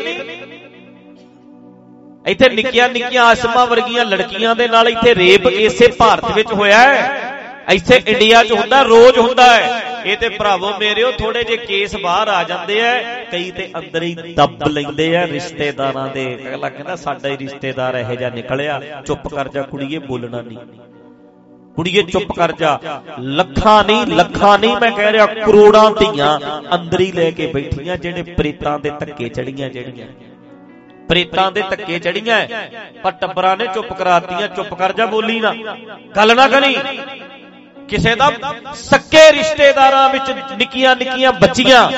ਇੱਥੇ 2.28 2.50
ਨਿੱਕੀਆਂ 2.50 2.90
ਨਿੱਕੀਆਂ 2.90 3.24
ਆਸਮਾ 3.24 3.66
ਵਰਗੀਆਂ 3.66 4.06
ਲੜਕੀਆਂ 4.06 4.56
ਦੇ 4.56 4.68
ਨਾਲ 4.68 4.90
ਇੱਥੇ 4.90 5.16
ਰੇਪ 5.16 5.48
ਇਸੇ 5.48 5.88
ਭਾਰਤ 5.88 6.32
ਵਿੱਚ 6.32 6.54
ਹੋਇਆ 6.54 6.80
ਹੈ। 6.80 7.38
ਇੱਥੇ 7.70 8.02
ਇੰਡੀਆ 8.08 8.44
'ਚ 8.44 8.52
ਹੁੰਦਾ, 8.52 8.82
ਰੋਜ਼ 8.82 9.20
ਹੁੰਦਾ 9.20 9.54
ਹੈ। 9.54 9.82
ਇਹ 10.06 10.18
ਤੇ 10.18 10.30
ਭਰਾਵੋ 10.30 10.72
ਮੇਰਿਓ 10.80 11.12
ਥੋੜੇ 11.12 11.44
ਜੇ 11.44 11.58
ਕੇਸ 11.58 11.96
ਬਾਹਰ 11.96 12.28
ਆ 12.28 12.44
ਜਾਂਦੇ 12.44 12.82
ਆ। 12.82 13.04
ਕਈ 13.32 13.52
ਤੇ 13.52 13.70
ਅੰਦਰ 13.78 14.04
ਹੀ 14.04 14.16
ਦੱਬ 14.16 14.68
ਲੈਂਦੇ 14.68 15.18
ਆ 15.18 15.28
ਰਿਸ਼ਤੇਦਾਰਾਂ 15.28 16.08
ਦੇ। 16.08 16.40
ਅਗਲਾ 16.48 16.70
ਕਹਿੰਦਾ, 16.70 16.96
ਸਾਡਾ 16.96 17.30
ਹੀ 17.30 17.38
ਰਿਸ਼ਤੇਦਾਰ 17.38 17.96
ਇਹੋ 17.96 18.16
ਜਿਹਾ 18.16 18.30
ਨਿਕਲਿਆ। 18.30 18.82
ਚੁੱਪ 19.06 19.28
ਕਰ 19.28 19.48
ਜਾ 19.48 19.62
ਕੁੜੀਏ, 19.62 20.00
ਬੋਲਣਾ 20.00 20.42
ਨਹੀਂ। 20.42 20.58
ਕੁੜੀਏ, 21.76 22.04
ਚੁੱਪ 22.04 22.32
ਕਰ 22.32 22.52
ਜਾ। 22.52 22.80
ਲੱਖਾਂ 23.20 23.84
ਨਹੀਂ 23.84 24.08
ਲੱਖਾਂ 24.08 24.60
ਨਹੀਂ, 24.60 24.78
ਮੈਂ 24.78 24.92
ਕਹਿ 24.92 25.12
ਰਿਹਾ, 25.12 25.26
ਕਰੋੜਾਂ 25.26 25.92
ਧੀਆਂ 25.92 26.40
ਅੰਦਰ 26.76 27.00
ਹੀ 27.00 27.12
ਲੈ 27.12 27.32
ਕੇ 27.32 27.48
ਬੈਠੀਆਂ, 27.48 27.98
ਜਿਹੜੇ 27.98 28.24
ਪ੍ਰੇਤਾਂ 28.24 28.80
ਦੇ 28.80 28.90
ਧੱਕੇ 28.90 29.30
ਚੜੀਆਂ 29.30 29.70
ਜਿਹੜੀਆਂ। 29.70 30.08
ਪ੍ਰੇਤਾਂ 31.10 31.52
ਦੇ 31.52 31.62
ਧੱਕੇ 31.70 32.00
ਚੜੀਆਂ 32.00 32.40
ਪਰ 33.04 33.12
ਟੱਬਰਾਂ 33.12 33.56
ਨੇ 33.58 33.68
ਚੁੱਪ 33.68 33.94
ਕਰਾਤੀਆਂ, 33.94 34.48
ਚੁੱਪ 34.48 34.74
ਕਰ 34.74 34.94
ਜਾ 34.94 35.06
ਬੋਲੀ 35.06 35.40
ਨਾ। 35.40 35.54
ਗੱਲ 36.16 36.36
ਨਾ 36.36 36.48
ਕਰੀ। 36.48 36.78
ਕਿਸੇ 37.90 38.16
ਦਾ 38.16 38.32
ਸੱਕੇ 38.76 39.32
ਰਿਸ਼ਤੇਦਾਰਾਂ 39.32 40.08
ਵਿੱਚ 40.10 40.32
ਨਿੱਕੀਆਂ 40.58 40.96
ਨਿੱਕੀਆਂ 40.96 41.32
ਬੱਚੀਆਂ। 41.34 41.90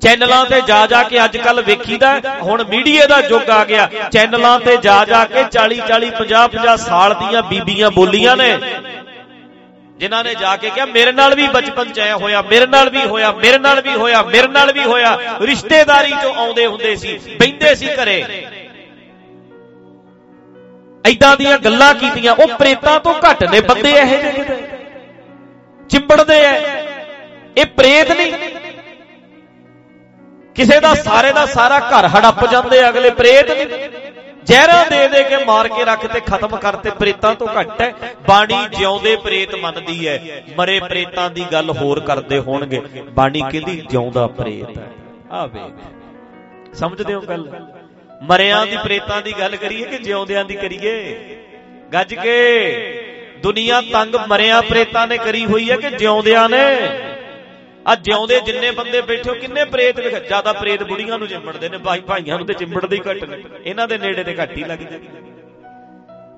ਚੈਨਲਾਂ 0.00 0.44
ਤੇ 0.46 0.60
ਜਾ 0.60 0.86
ਜਾ 0.86 1.02
ਕੇ 1.02 1.24
ਅੱਜ 1.24 1.36
ਕੱਲ 1.36 1.60
ਵੇਖੀਦਾ 1.62 2.10
ਹੁਣ 2.42 2.62
ਮੀਡੀਆ 2.64 3.06
ਦਾ 3.06 3.18
ਯੁੱਗ 3.20 3.48
ਆ 3.50 3.64
ਗਿਆ। 3.64 3.88
ਚੈਨਲਾਂ 4.12 4.58
ਤੇ 4.60 4.76
ਜਾ 4.76 5.04
ਜਾ 5.04 5.24
ਕੇ 5.24 5.42
40 5.52 5.80
40 5.88 6.10
50 6.18 6.46
50 6.48 6.76
ਸਾਲ 6.80 7.14
ਦੀਆਂ 7.14 7.42
ਬੀਬੀਆਂ 7.42 7.90
ਬੋਲੀਆਂ 7.90 8.36
ਨੇ। 8.36 8.58
ਜਿਨ੍ਹਾਂ 9.98 10.24
ਨੇ 10.24 10.34
ਜਾ 10.34 10.56
ਕੇ 10.56 10.70
ਕਿਹਾ, 10.70 10.86
ਮੇਰੇ 10.86 11.12
ਨਾਲ 11.12 11.34
ਵੀ 11.34 11.48
ਬਚਪਨ 11.48 11.92
ਚ 11.92 12.00
ਆਇਆ 12.00 12.16
ਹੋਇਆ, 12.16 12.42
ਮੇਰੇ 12.42 12.66
ਨਾਲ 12.66 12.90
ਵੀ 12.90 13.04
ਹੋਇਆ, 13.06 13.32
ਮੇਰੇ 13.32 13.58
ਨਾਲ 13.58 13.80
ਵੀ 13.80 13.94
ਹੋਇਆ, 13.94 14.22
ਮੇਰੇ 14.22 14.48
ਨਾਲ 14.48 14.72
ਵੀ 14.72 14.84
ਹੋਇਆ। 14.84 15.18
ਰਿਸ਼ਤੇਦਾਰੀ 15.40 16.12
ਚੋਂ 16.22 16.34
ਆਉਂਦੇ 16.34 16.66
ਹੁੰਦੇ 16.66 16.96
ਸੀ 16.96 17.18
ਬੈੰਦੇ 17.40 17.74
ਸੀ 17.74 17.88
ਘਰੇ। 17.88 18.46
ਐਦਾਂ 21.04 21.36
ਦੀਆਂ 21.36 21.58
ਗੱਲਾਂ 21.58 21.94
ਕੀਤੀਆਂ, 21.94 22.34
ਉਹ 22.34 22.48
ਪ੍ਰੇਤਾਂ 22.48 23.00
ਤੋਂ 23.00 23.14
ਘੱਟ 23.14 23.44
ਨੇ, 23.44 23.60
ਬੰਦੇ 23.60 23.90
ਇਹ 23.90 24.06
ਜਿਹੇ 24.06 24.44
ਚਿੰਬੜਦੇ 25.90 26.40
ਐ। 26.40 26.84
ਇਹ 27.56 27.66
ਪ੍ਰੇਤ 27.66 28.12
ਨਹੀਂ। 28.12 28.32
ਕਿਸੇ 30.54 30.80
ਦਾ 30.80 30.94
ਸਾਰੇ 30.94 31.32
ਦਾ 31.32 31.46
ਸਾਰਾ 31.46 31.78
ਘਰ 31.78 32.06
ਹੜੱਪ 32.06 32.46
ਜਾਂਦੇ 32.46 32.88
ਅਗਲੇ 32.88 33.10
ਪ੍ਰੇਤ 33.10 33.50
ਨਹੀਂ। 33.50 33.66
ਜ਼ਹਿਰਾਂ 34.48 34.90
ਦੇ 34.90 35.08
ਦੇ 35.08 35.22
ਕੇ 35.22 35.44
ਮਾਰ 35.44 35.68
ਕੇ 35.68 35.84
ਰੱਖ 35.84 36.06
ਤੇ 36.06 36.20
ਖਤਮ 36.20 36.56
ਕਰਤੇ 36.56 36.90
ਪ੍ਰੇਤਾਂ 36.90 37.34
ਤੋਂ 37.34 37.48
ਘੱਟ 37.60 37.80
ਹੈ। 37.80 37.94
ਬਾਣੀ 38.28 38.78
ਜਿਉਂਦੇ 38.78 39.16
ਪ੍ਰੇਤ 39.16 39.54
ਮੰਨਦੀ 39.54 40.08
ਹੈ। 40.08 40.42
ਮਰੇ 40.56 40.80
ਪ੍ਰੇਤਾਂ 40.80 41.30
ਦੀ 41.30 41.46
ਗੱਲ 41.52 41.70
ਹੋਰ 41.70 42.00
ਕਰਦੇ 42.00 42.38
ਹੋਣਗੇ। 42.38 42.80
ਬਾਣੀ 43.12 43.40
ਕਹਿੰਦੀ 43.40 43.82
ਜਿਉਂਦਾ 43.90 44.26
ਪ੍ਰੇਤ 44.26 44.78
ਹੈ। 44.78 44.92
ਆ 45.30 45.46
ਵੇਖ। 45.46 46.76
ਸਮਝਦੇ 46.76 47.14
ਹੋ 47.14 47.20
ਗੱਲ? 47.20 47.72
ਮਰਿਆਂ 48.22 48.66
ਦੀ 48.66 48.76
ਪ੍ਰੇਤਾਂ 48.84 49.22
ਦੀ 49.22 49.34
ਗੱਲ 49.40 49.56
ਕਰੀਏ 49.56 49.84
ਕਿ 49.84 49.98
ਜਿਉਂਦਿਆਂ 49.98 50.44
ਦੀ 50.44 50.54
ਕਰੀਏ? 50.54 51.18
ਗੱਜ 51.92 52.14
ਕੇ। 52.14 53.04
ਦੁਨੀਆ 53.42 53.80
ਤੰਗ 53.92 54.14
ਮਰਿਆਂ 54.28 54.62
ਪ੍ਰੇਤਾਂ 54.62 55.06
ਨੇ 55.06 55.18
ਕਰੀ 55.18 55.44
ਹੋਈ 55.46 55.70
ਹੈ 55.70 55.76
ਕਿ 55.76 55.90
ਜਿਉਂਦਿਆਂ 55.90 56.48
ਨੇ? 56.48 56.76
ਆ 57.86 57.94
ਜਿਉਂਦੇ 57.94 58.40
ਜਿੰਨੇ 58.40 58.70
ਬੰਦੇ 58.70 59.00
ਬੈਠੇ 59.00 59.30
ਹੋ, 59.30 59.34
ਕਿੰਨੇ 59.34 59.64
ਪ੍ਰੇਤ 59.64 60.00
ਜ਼ਿਆਦਾ 60.00 60.52
ਪ੍ਰੇਤ 60.52 60.82
ਬੁੜੀਆਂ 60.82 61.18
ਨੂੰ 61.18 61.28
ਚਿੰਬੜਦੇ 61.28 61.68
ਨੇ, 61.68 61.78
ਭਾਈ 61.78 62.00
ਭਾਈਆਂ 62.00 62.38
ਨੂੰ 62.38 62.46
ਤੇ 62.46 62.54
ਚਿੰਬੜਦੇ 62.54 62.96
ਹੀ 62.96 63.02
ਘੱਟ 63.10 63.24
ਨੇ। 63.24 63.42
ਇਹਨਾਂ 63.64 63.88
ਦੇ 63.88 63.98
ਨੇੜੇ 63.98 64.24
ਤੇ 64.24 64.34
ਘੱਟ 64.34 64.56
ਹੀ 64.56 64.64
ਲੱਗਦੇ 64.64 64.98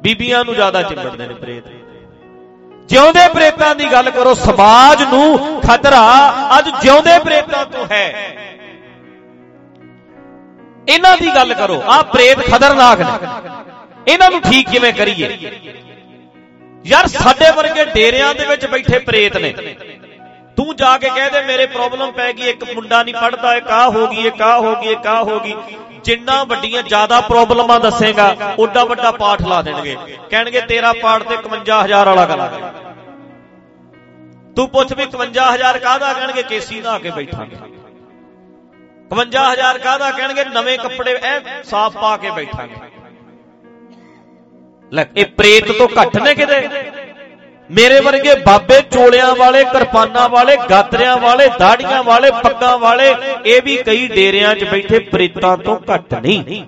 ਬੀਬੀਆਂ 0.03 0.45
ਨੂੰ 0.45 0.55
ਜ਼ਿਆਦਾ 0.55 0.83
ਚਿੰਬੜਦੇ 0.83 1.27
ਨੇ 1.27 1.35
ਪ੍ਰੇਤ। 1.35 1.65
ਜਿਉਂਦੇ 2.89 3.27
ਪ੍ਰੇਤਾਂ 3.29 3.75
ਦੀ 3.75 3.85
ਗੱਲ 3.93 4.11
ਕਰੋ, 4.11 4.35
ਸਮਾਜ 4.35 5.03
ਨੂੰ 5.03 5.61
ਖਤਰਾ 5.61 6.05
ਅੱਜ 6.59 6.69
ਜਿਉਂਦੇ 6.83 7.19
ਪ੍ਰੇਤਾਂ 7.19 7.65
ਤੋਂ 7.67 7.87
ਹੈ। 7.93 8.07
ਇਹਨਾਂ 10.89 11.17
ਦੀ 11.17 11.35
ਗੱਲ 11.35 11.55
ਕਰੋ 11.55 11.81
ਆਹ 11.87 12.03
ਪ੍ਰੇਤ 12.05 12.39
ਖਤਰਨਾਕ 12.47 13.01
ਨੇ। 13.01 14.13
ਇਹਨਾਂ 14.13 14.31
ਨੂੰ 14.31 14.41
ਠੀਕ 14.43 14.71
ਕਿਵੇਂ 14.71 14.93
ਕਰੀਏ? 14.93 15.29
ਯਾਰ, 16.85 17.07
ਸਾਡੇ 17.09 17.51
ਵਰਗੇ 17.51 17.85
ਡੇਰਿਆਂ 17.85 18.35
ਦੇ 18.35 18.47
ਵਿੱਚ 18.47 18.67
ਬੈਠੇ 18.67 18.99
ਪ੍ਰੇਤ 18.99 19.37
ਨੇ। 19.37 19.55
ਤੂੰ 20.61 20.75
ਜਾ 20.77 20.97
ਕੇ 20.99 21.09
ਕਹਿ 21.09 21.31
ਦੇ, 21.31 21.41
ਮੇਰੇ 21.43 21.65
ਪ੍ਰੋਬਲਮ 21.67 22.11
ਪੈ 22.13 22.33
ਗਈ, 22.33 22.49
ਇੱਕ 22.49 22.65
ਮੁੰਡਾ 22.75 23.03
ਨਹੀਂ 23.03 23.15
ਪੜਦਾ 23.15 23.55
ਇਹ 23.57 23.61
ਕਾ 23.63 23.89
ਹੋ 23.91 24.07
ਗਈ 24.07 24.27
ਇਹ 24.27 24.33
ਕਾ 24.33 24.59
ਹੋ 24.59 24.75
ਗਈ 24.81 24.89
ਇਹ 24.89 24.97
ਕਾ 24.97 25.15
ਹੋ 25.23 25.39
ਗਈ। 25.41 25.55
ਜਿੰਨਾ 26.05 26.43
ਵੱਡੀਆਂ 26.45 26.83
ਜ਼ਿਆਦਾ 26.83 27.21
ਪ੍ਰੋਬਲਮਾਂ 27.21 27.79
ਦੱਸੇਗਾ, 27.81 28.27
ਓਡਾ 28.59 28.85
ਵੱਡਾ 28.85 29.11
ਪਾਠ 29.13 29.43
ਲਾ 29.43 29.61
ਦੇਣਗੇ। 29.63 29.97
ਕਹਿਣਗੇ, 30.31 30.61
ਤੇਰਾ 30.61 30.93
ਪਾਠ 30.93 31.23
ਤੇ 31.23 31.37
51000 31.39 32.09
ਵਾਲਾ 32.09 32.27
ਕਰਾਂਗੇ 32.27 32.61
ਤੂੰ 34.57 34.69
ਪੁੱਛ 34.69 34.93
ਵੀ 34.93 35.07
51000 35.07 35.79
ਕਾਹਦਾ 35.79 36.13
ਕਹਿਣਗੇ, 36.13 36.43
ਕੇਸੀ 36.43 36.81
ਨਾ 36.81 36.99
ਕੇ 36.99 37.11
ਬੈਠਾਂਗੇ। 37.11 37.57
51000 39.11 39.79
ਕਾਹਦਾ 39.79 40.11
ਕਹਿਣਗੇ, 40.11 40.45
ਨਵੇਂ 40.51 40.79
ਕੱਪੜੇ 40.79 41.19
ਐ 41.25 41.39
ਸਾਫ਼ 41.65 41.97
ਪਾ 41.97 42.17
ਕੇ 42.17 42.31
ਬੈਠਾਂਗੇ। 42.31 42.75
ਲੈ, 44.93 45.05
ਇਹ 45.17 45.27
ਪ੍ਰੇਤ 45.37 45.73
ਤੋਂ 45.73 45.89
ਘੱਟ 46.01 46.17
ਨੇ 46.19 46.35
ਕਿਤੇ? 46.35 46.61
ਮੇਰੇ 47.71 48.01
ਵਰਗੇ 48.01 48.35
ਬਾਬੇ 48.37 48.81
ਚੋਲਿਆਂ 48.83 49.35
ਵਾਲੇ, 49.37 49.63
ਕਿਰਪਾਨਾਂ 49.65 50.29
ਵਾਲੇ, 50.29 50.57
ਗਾਤਰਿਆਂ 50.71 51.17
ਵਾਲੇ, 51.17 51.49
ਦਾੜੀਆਂ 51.59 52.03
ਵਾਲੇ, 52.03 52.31
ਪੱਗਾਂ 52.31 52.77
ਵਾਲੇ, 52.79 53.15
ਇਹ 53.47 53.61
ਵੀ 53.63 53.77
ਕਈ 53.77 54.09
ਡੇਰਿਆਂ 54.09 54.55
'ਚ 54.55 54.65
ਬੈਠੇ 54.65 54.99
ਪ੍ਰੇਤਾਂ 54.99 55.57
ਤੋਂ 55.57 55.79
ਘੱਟ 55.95 56.15
ਨਹੀਂ। 56.15 56.65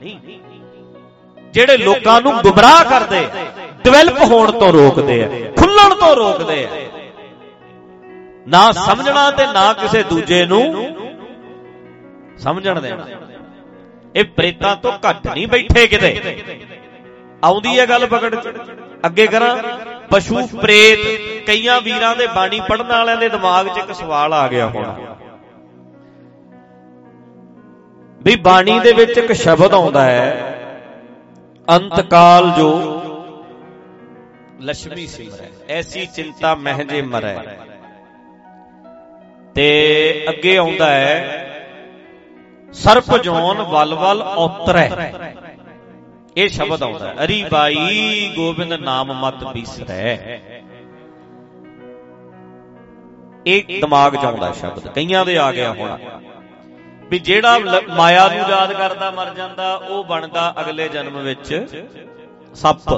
ਜਿਹੜੇ 1.55 1.77
ਲੋਕਾਂ 1.77 2.21
ਨੂੰ 2.21 2.33
ਗੁੰਮਰਾਹ 2.43 2.85
ਕਰਦੇ, 2.85 3.27
ਡਿਵੈਲਪ 3.85 4.21
ਹੋਣ 4.23 4.53
ਤੋਂ 4.53 4.73
ਰੋਕਦੇ 4.73 5.23
ਆ, 5.25 5.29
ਖੁੱਲਣ 5.57 5.95
ਤੋਂ 5.95 6.15
ਰੋਕਦੇ 6.17 6.65
ਆ। 6.65 6.69
ਨਾ 8.49 8.71
ਸਮਝਣਾ 8.73 9.31
ਤੇ 9.31 9.47
ਨਾ 9.47 9.73
ਕਿਸੇ 9.73 10.03
ਦੂਜੇ 10.03 10.45
ਨੂੰ 10.47 10.63
ਸਮਝਣ 12.39 12.81
ਦੇਣਾ। 12.81 13.07
ਇਹ 14.17 14.25
ਪ੍ਰੇਤਾਂ 14.37 14.77
ਤੋਂ 14.77 14.93
ਘੱਟ 15.09 15.27
ਨਹੀਂ 15.27 15.47
ਬੈਠੇ 15.47 15.87
ਕਿਤੇ। 15.87 16.43
ਆਉਂਦੀ 17.45 17.79
ਹੈ 17.79 17.87
ਗੱਲ 17.87 18.07
ਪਕੜ 18.07 18.35
ਅੱਗੇ 19.07 19.27
ਕਰਾਂ। 19.27 19.57
ਪਸ਼ੂ 20.13 20.47
ਪ੍ਰੇਤ, 20.53 20.99
ਕਈਆਂ 21.47 21.81
ਵੀਰਾਂ 21.81 22.15
ਦੇ 22.17 22.27
ਬਾਣੀ 22.27 22.61
ਪੜਨ 22.61 22.89
ਵਾਲਿਆਂ 22.89 23.17
ਦੇ 23.17 23.29
ਦਿਮਾਗ 23.29 23.69
'ਚ 23.69 23.79
ਇੱਕ 23.79 23.93
ਸਵਾਲ 23.95 24.33
ਆ 24.35 24.47
ਗਿਆ 24.49 24.67
ਹੋਣਾ। 24.69 25.17
ਵੀ 28.21 28.35
ਬਾਣੀ 28.43 28.79
ਦੇ 28.81 28.93
ਵਿੱਚ 28.93 29.19
ਇੱਕ 29.19 29.33
ਸ਼ਬਦ 29.35 29.75
ਆਉਂਦਾ 29.75 30.03
ਹੈ, 30.05 30.27
ਅੰਤਕਾਲ 31.69 32.51
ਜੋ 32.51 32.69
ਲక్ష్ਮੀ 34.63 35.07
ਸਿਮਰੈ, 35.07 35.49
ਐਸੀ 35.71 36.07
ਚਿੰਤਾ 36.07 36.55
ਮਹਿ 36.57 36.85
ਜੇ 36.85 37.03
ਮਰੈ। 37.05 37.37
ਤੇ 39.57 39.65
ਅੱਗੇ 40.29 40.57
ਆਉਂਦਾ 40.57 40.91
ਹੈ, 40.91 41.15
ਸਰਪ 42.75 43.17
ਜੋਨ 43.19 43.63
ਵਲ 43.65 43.95
ਵਲ 43.95 44.23
ਉਤਰੈ 44.23 44.89
ਇਹ 46.37 46.49
ਸ਼ਬਦ 46.49 46.83
ਆਉਂਦਾ 46.83 47.09
ਹੈ। 47.09 47.15
ਅਰੀ 47.25 47.45
ਬਾਈ, 47.53 48.33
ਗੋਬਿੰਦ 48.37 48.73
ਨਾਮ 48.73 49.13
ਮਤ 49.13 49.45
ਬਿਸਰੈ 49.45 50.41
ਇਹ 53.47 53.81
ਦਿਮਾਗ 53.81 54.17
'ਚ 54.17 54.25
ਆਉਂਦਾ 54.25 54.53
ਸ਼ਬਦ। 54.53 54.89
ਕਈਆਂ 54.89 55.25
ਦੇ 55.25 55.37
ਆ 55.39 55.51
ਗਿਆ 55.53 55.73
ਹੁਣ। 55.73 55.99
ਵੀ 57.11 57.19
ਜਿਹੜਾ 57.19 57.59
ਮਾਇਆ 57.89 58.29
ਨੂੰ 58.29 58.49
ਯਾਦ 58.49 58.73
ਕਰਦਾ 58.73 59.11
ਮਰ 59.11 59.33
ਜਾਂਦਾ, 59.35 59.75
ਉਹ 59.77 60.05
ਬਣਦਾ 60.05 60.55
ਅਗਲੇ 60.61 60.89
ਜਨਮ 60.89 61.19
ਵਿੱਚ 61.19 61.51
ਸੱਪ। 62.55 62.89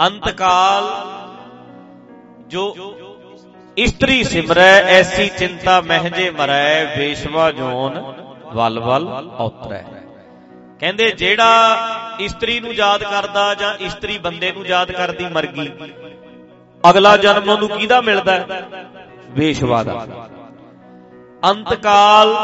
ਅੰਤਕਾਲ 0.00 0.84
ਜੋ 2.48 2.64
ਇਸਤਰੀ 3.76 4.22
ਸਿਮਰੈ, 4.24 4.72
ਐਸੀ 4.92 5.28
ਚਿੰਤਾ 5.28 5.80
ਮਹਿਜੇ 5.80 6.30
ਮਰੈ, 6.30 6.96
ਵੇਸ਼ਵਾ 6.98 7.50
ਜੋਨ 7.52 7.98
ਵਲ 8.54 8.80
ਵਲ 8.80 9.30
ਔਤਰੈ। 9.38 9.84
ਕਹਿੰਦੇ 10.80 11.10
ਜਿਹੜਾ 11.10 11.76
ਇਸਤਰੀ 12.20 12.60
ਨੂੰ 12.60 12.72
ਯਾਦ 12.74 13.02
ਕਰਦਾ 13.02 13.54
ਜਾਂ 13.54 13.74
ਇਸਤਰੀ 13.80 14.18
ਬੰਦੇ 14.18 14.52
ਨੂੰ 14.52 14.66
ਯਾਦ 14.66 14.92
ਕਰਦੀ 14.92 15.24
ਮਰ 15.24 15.46
ਗਈ 15.46 15.70
ਅਗਲਾ 16.90 17.16
ਜਨਮ 17.16 17.48
ਉਹਨੂੰ 17.48 17.68
ਕਿਹਦਾ 17.68 18.00
ਮਿਲਦਾ? 18.00 18.38
ਵੇਸ਼ਵਾ 19.30 19.82
ਦਾ। 19.82 20.06
ਅੰਤਕਾਲ 21.50 22.34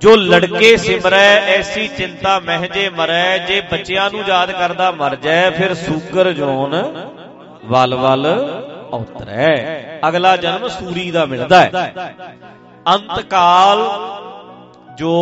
ਜੋ 0.00 0.16
ਲੜਕੇ 0.16 0.76
ਸਿਮਰੈ 0.76 1.28
ਐਸੀ 1.56 1.86
ਚਿੰਤਾ 1.88 2.38
ਮਹਿਜੇ 2.40 2.88
ਮਰੈ 2.90 3.38
ਜੇ 3.38 3.60
ਬੱਚਿਆਂ 3.60 4.10
ਨੂੰ 4.10 4.20
ਯਾਦ 4.28 4.50
ਕਰਦਾ 4.52 4.90
ਮਰ 4.90 5.16
ਜਾਏ 5.16 5.50
ਫਿਰ 5.50 5.74
ਸੂਗਰ 5.74 6.32
ਜੋਨ 6.32 6.74
ਵਲ 7.64 7.94
ਵਲ 7.94 8.26
ਉਤਰੈ 8.92 9.54
ਅਗਲਾ 10.08 10.36
ਜਨਮ 10.36 10.68
ਸੂਰੀ 10.68 11.10
ਦਾ 11.10 11.24
ਮਿਲਦਾ 11.24 11.60
ਹੈ। 11.60 12.14
ਅੰਤਕਾਲ 12.94 13.78
ਜੋ 14.98 15.12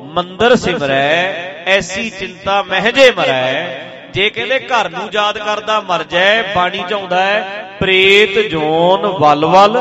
ਮੰਦਰ 0.00 0.56
ਸਿਮਰੈ 0.56 1.32
ਐਸੀ 1.66 2.10
ਚਿੰਤਾ 2.10 2.62
ਮਹਿਜੇ 2.62 3.10
ਮਰੈ। 3.10 3.66
ਜੇ 4.12 4.30
ਕਹਿੰਦੇ 4.30 4.58
ਘਰ 4.58 4.88
ਨੂੰ 4.88 5.08
ਯਾਦ 5.14 5.38
ਕਰਦਾ 5.38 5.80
ਮਰ 5.80 6.04
ਜਾਏ 6.04 6.42
ਬਾਣੀ 6.54 6.84
ਚ 6.88 6.92
ਆਉਂਦਾ 6.92 7.22
ਹੈ 7.22 7.64
ਪ੍ਰੇਤ 7.80 8.38
ਜੋਨ 8.38 9.06
ਵਲ 9.06 9.44
ਵਲ 9.44 9.76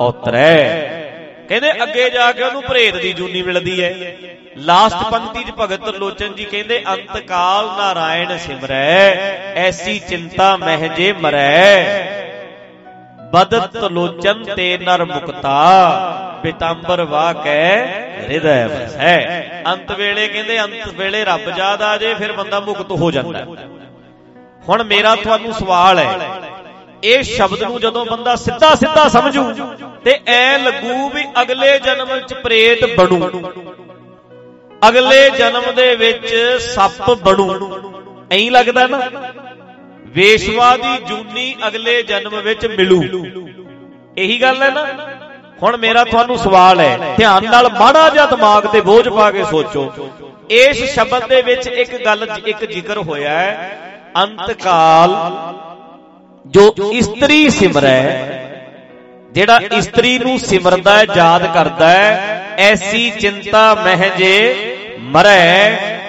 ਉਤਰੈ 0.00 0.62
ਕਹਿੰਦੇ 1.48 1.70
ਅੱਗੇ 1.82 2.10
ਜਾ 2.10 2.32
ਕੇ 2.32 2.42
ਉਹਨੂੰ 2.42 2.62
ਪ੍ਰੇਤ 2.62 2.96
ਦੀ 2.96 3.12
ਜੂਨੀ 3.12 3.42
ਮਿਲਦੀ 3.42 3.82
ਹੈ। 3.84 4.16
ਲਾਸਟ 4.56 4.96
ਪੰਕਤੀ 5.10 5.44
'ਚ 5.44 5.50
ਭਗਤ 5.60 5.88
ਲੋਚਨ 5.88 6.34
ਜੀ 6.34 6.44
ਕਹਿੰਦੇ 6.44 6.82
ਅੰਤਕਾਲ 6.92 7.66
ਨਾਰਾਇਣ 7.66 8.36
ਸਿਮਰੈ। 8.36 9.10
ਐਸੀ 9.56 9.98
ਚਿੰਤਾ 9.98 10.56
ਮਹਿਜੇ 10.56 11.12
ਮਰੈ। 11.12 11.84
ਬਦਤ 13.32 13.76
ਲੋਚਨ 13.76 14.44
ਤੇ 14.56 14.78
ਨਰ 14.78 15.04
ਮੁਕਤਾ 15.04 15.58
ਪਿਤੰਬਰ 16.42 17.02
ਵਾ 17.02 17.32
ਕੈ 18.20 18.28
ਹਿਰਦੈ 18.28 18.66
ਵਸੈ 18.68 19.62
ਅੰਤ 19.66 19.92
ਵੇਲੇ 19.92 20.26
ਕਹਿੰਦੇ 20.28 20.60
ਅੰਤ 20.60 20.88
ਵੇਲੇ 20.94 21.24
ਰੱਬ 21.24 21.48
ਯਾਦ 21.58 21.82
ਆ 21.82 21.96
ਜੇ, 21.96 22.14
ਫਿਰ 22.14 22.32
ਬੰਦਾ 22.32 22.60
ਮੁਕਤ 22.60 22.90
ਹੋ 22.92 23.10
ਜਾਂਦਾ। 23.10 23.44
ਹੁਣ 24.68 24.82
ਮੇਰਾ 24.84 25.14
ਤੁਹਾਨੂੰ 25.16 25.52
ਸਵਾਲ 25.52 25.98
ਹੈ, 25.98 26.18
ਇਹ 27.04 27.22
ਸ਼ਬਦ 27.22 27.62
ਨੂੰ 27.62 27.80
ਜਦੋਂ 27.80 28.04
ਬੰਦਾ 28.06 28.34
ਸਿੱਧਾ 28.36 28.74
ਸਿੱਧਾ 28.74 29.08
ਸਮਝੂ, 29.08 29.44
ਤੇ 30.04 30.18
ਐ 30.26 30.58
ਲੱਗੂ 30.58 31.08
ਵੀ 31.08 31.24
ਅਗਲੇ 31.42 31.78
ਜਨਮ 31.78 32.12
ਵਿੱਚ 32.12 32.34
ਪ੍ਰੇਤ 32.34 32.84
ਬਣੂ। 32.96 33.52
ਅਗਲੇ 34.88 35.30
ਜਨਮ 35.30 35.62
ਦੇ 35.76 35.94
ਵਿੱਚ 35.96 36.34
ਸੱਪ 36.60 37.10
ਬਣੂ। 37.10 37.48
ਐਂ 38.32 38.50
ਲੱਗਦਾ 38.50 38.86
ਨਾ? 38.86 39.00
ਵੇਸ਼ਵਾ 40.08 40.76
ਦੀ 40.76 40.96
ਜੂਨੀ 41.08 41.54
ਅਗਲੇ 41.66 42.02
ਜਨਮ 42.02 42.40
ਵਿੱਚ 42.40 42.66
ਮਿਲੂ। 42.66 43.02
ਇਹੀ 44.18 44.40
ਗੱਲ 44.42 44.62
ਹੈ 44.62 44.70
ਨਾ? 44.70 44.86
ਹੁਣ 45.62 45.76
ਮੇਰਾ 45.76 46.04
ਤੁਹਾਨੂੰ 46.04 46.36
ਸਵਾਲ 46.38 46.80
ਹੈ, 46.80 47.14
ਧਿਆਨ 47.16 47.44
ਨਾਲ 47.50 47.68
ਮਾੜਾ 47.70 48.08
ਜਿਹਾ 48.08 48.26
ਦਿਮਾਗ 48.26 48.66
ਤੇ 48.66 48.80
ਬੋਝ 48.80 49.08
ਪਾ 49.08 49.30
ਕੇ 49.30 49.44
ਸੋਚੋ। 49.44 50.08
ਇਸ 50.50 50.82
ਸ਼ਬਦ 50.94 51.26
ਦੇ 51.28 51.40
ਵਿੱਚ 51.42 51.66
ਇੱਕ 51.66 51.96
ਗੱਲ, 52.04 52.26
ਇੱਕ 52.46 52.64
ਜ਼ਿਕਰ 52.64 52.98
ਹੋਇਆ 52.98 53.38
ਹੈ। 53.38 53.78
ਅੰਤਕਾਲ 54.16 55.14
ਜੋ 56.46 56.90
ਇਸਤਰੀ 56.92 57.48
ਸਿਮਰੈ 57.50 58.02
ਜਿਹੜਾ 59.32 59.58
ਇਸਤਰੀ 59.72 60.18
ਨੂੰ 60.18 60.38
ਸਿਮਰਦਾ 60.38 60.96
ਹੈ, 60.98 61.04
ਯਾਦ 61.16 61.46
ਕਰਦਾ 61.54 61.88
ਹੈ, 61.88 62.54
ਐਸੀ 62.60 63.10
ਚਿੰਤਾ 63.10 63.74
ਮਹਿਜੇ 63.74 64.76
ਮਰੈ 65.00 65.99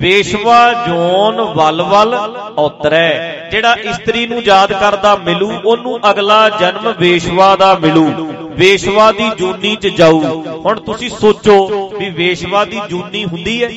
ਵੇਸ਼ਵਾ 0.00 0.72
ਜੋਨ 0.88 1.40
ਵਲ 1.40 1.82
ਵਲ 1.82 2.14
ਉਤਰੈ, 2.58 3.48
ਜਿਹੜਾ 3.50 3.72
ਇਸਤਰੀ 3.72 4.26
ਨੂੰ 4.26 4.42
ਯਾਦ 4.42 4.72
ਕਰਦਾ 4.72 5.16
ਮਿਲੂ, 5.16 5.52
ਉਹਨੂੰ 5.64 6.10
ਅਗਲਾ 6.10 6.48
ਜਨਮ 6.48 6.94
ਵੇਸ਼ਵਾ 6.98 7.56
ਦਾ 7.56 7.74
ਮਿਲੂ। 7.74 8.32
ਵੇਸ਼ਵਾ 8.50 9.12
ਦੀ 9.12 9.30
ਜੂਨੀ 9.38 9.76
ਚ 9.76 9.86
ਜਾਊ। 9.86 10.20
ਹੁਣ 10.44 10.80
ਤੁਸੀਂ 10.80 11.10
ਸੋਚੋ 11.10 11.88
ਵੀ 11.98 12.10
ਵੇਸ਼ਵਾ 12.10 12.64
ਦੀ 12.64 12.80
ਜੂਨੀ 12.88 13.24
ਹੁੰਦੀ 13.24 13.64
ਹੈ। 13.64 13.70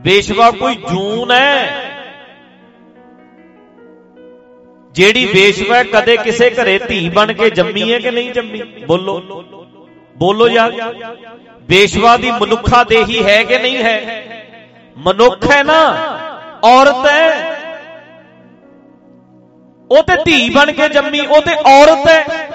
ਵੇਸ਼ਵਾ 0.00 0.50
ਕੋਈ 0.50 0.74
ਜੂਨ 0.74 1.30
ਹੈ? 1.30 1.84
ਜਿਹੜੀ 4.92 5.24
ਵੇਸ਼ਵਾ 5.24 5.82
ਕਦੇ 5.82 6.16
ਕਿਸੇ 6.16 6.50
ਘਰੇ 6.50 6.78
ਧੀ 6.78 7.08
ਬਣ 7.08 7.32
ਕੇ 7.32 7.50
ਜੰਮੀ 7.50 7.92
ਹੈ 7.92 7.98
ਕਿ 7.98 8.10
ਨਹੀਂ 8.10 8.32
ਜੰਮੀ? 8.32 8.62
ਬੋਲੋ। 8.62 9.44
ਬੋਲੋ 10.16 10.48
ਯਾਰ। 10.48 10.72
ਵੇਸ਼ਵਾ 11.62 12.16
ਦੀ 12.16 12.30
ਮਨੁੱਖਾ 12.30 12.84
ਦੇਹੀ 12.84 13.24
ਹੈ 13.24 13.42
ਕਿ 13.42 13.58
ਨਹੀਂ 13.58 13.76
ਹੈ? 13.76 14.24
ਮਨੁੱਖ 14.96 15.50
ਹੈ 15.50 15.62
ਨਾ, 15.62 15.80
ਔਰਤ 16.64 17.06
ਹੈ। 17.06 17.52
ਉਹ 19.90 20.02
ਤੇ 20.02 20.16
ਧੀ 20.24 20.50
ਬਣ 20.50 20.72
ਕੇ 20.72 20.88
ਜੰਮੀ, 20.88 21.20
ਉਹ 21.20 21.42
ਤੇ 21.42 21.54
ਔਰਤ 21.54 22.08
ਹੈ। 22.08 22.48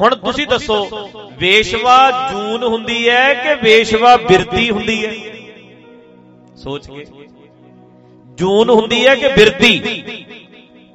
ਹੁਣ 0.00 0.14
ਤੁਸੀਂ 0.14 0.46
ਦੱਸੋ, 0.46 1.08
ਵੇਸ਼ਵਾ 1.38 2.28
ਜੂਨ 2.32 2.62
ਹੁੰਦੀ 2.62 3.08
ਹੈ 3.08 3.34
ਕਿ 3.34 3.54
ਵੇਸ਼ਵਾ 3.54 4.16
ਬਿਰਤੀ 4.16 4.70
ਹੁੰਦੀ 4.70 5.06
ਹੈ? 5.06 5.12
ਸੋਚ 6.56 6.86
ਕੇ। 6.86 7.04
ਜੂਨ 8.38 8.70
ਹੁੰਦੀ 8.70 9.06
ਹੈ 9.06 9.14
ਕਿ 9.14 9.28
ਬਿਰਤੀ 9.28 10.00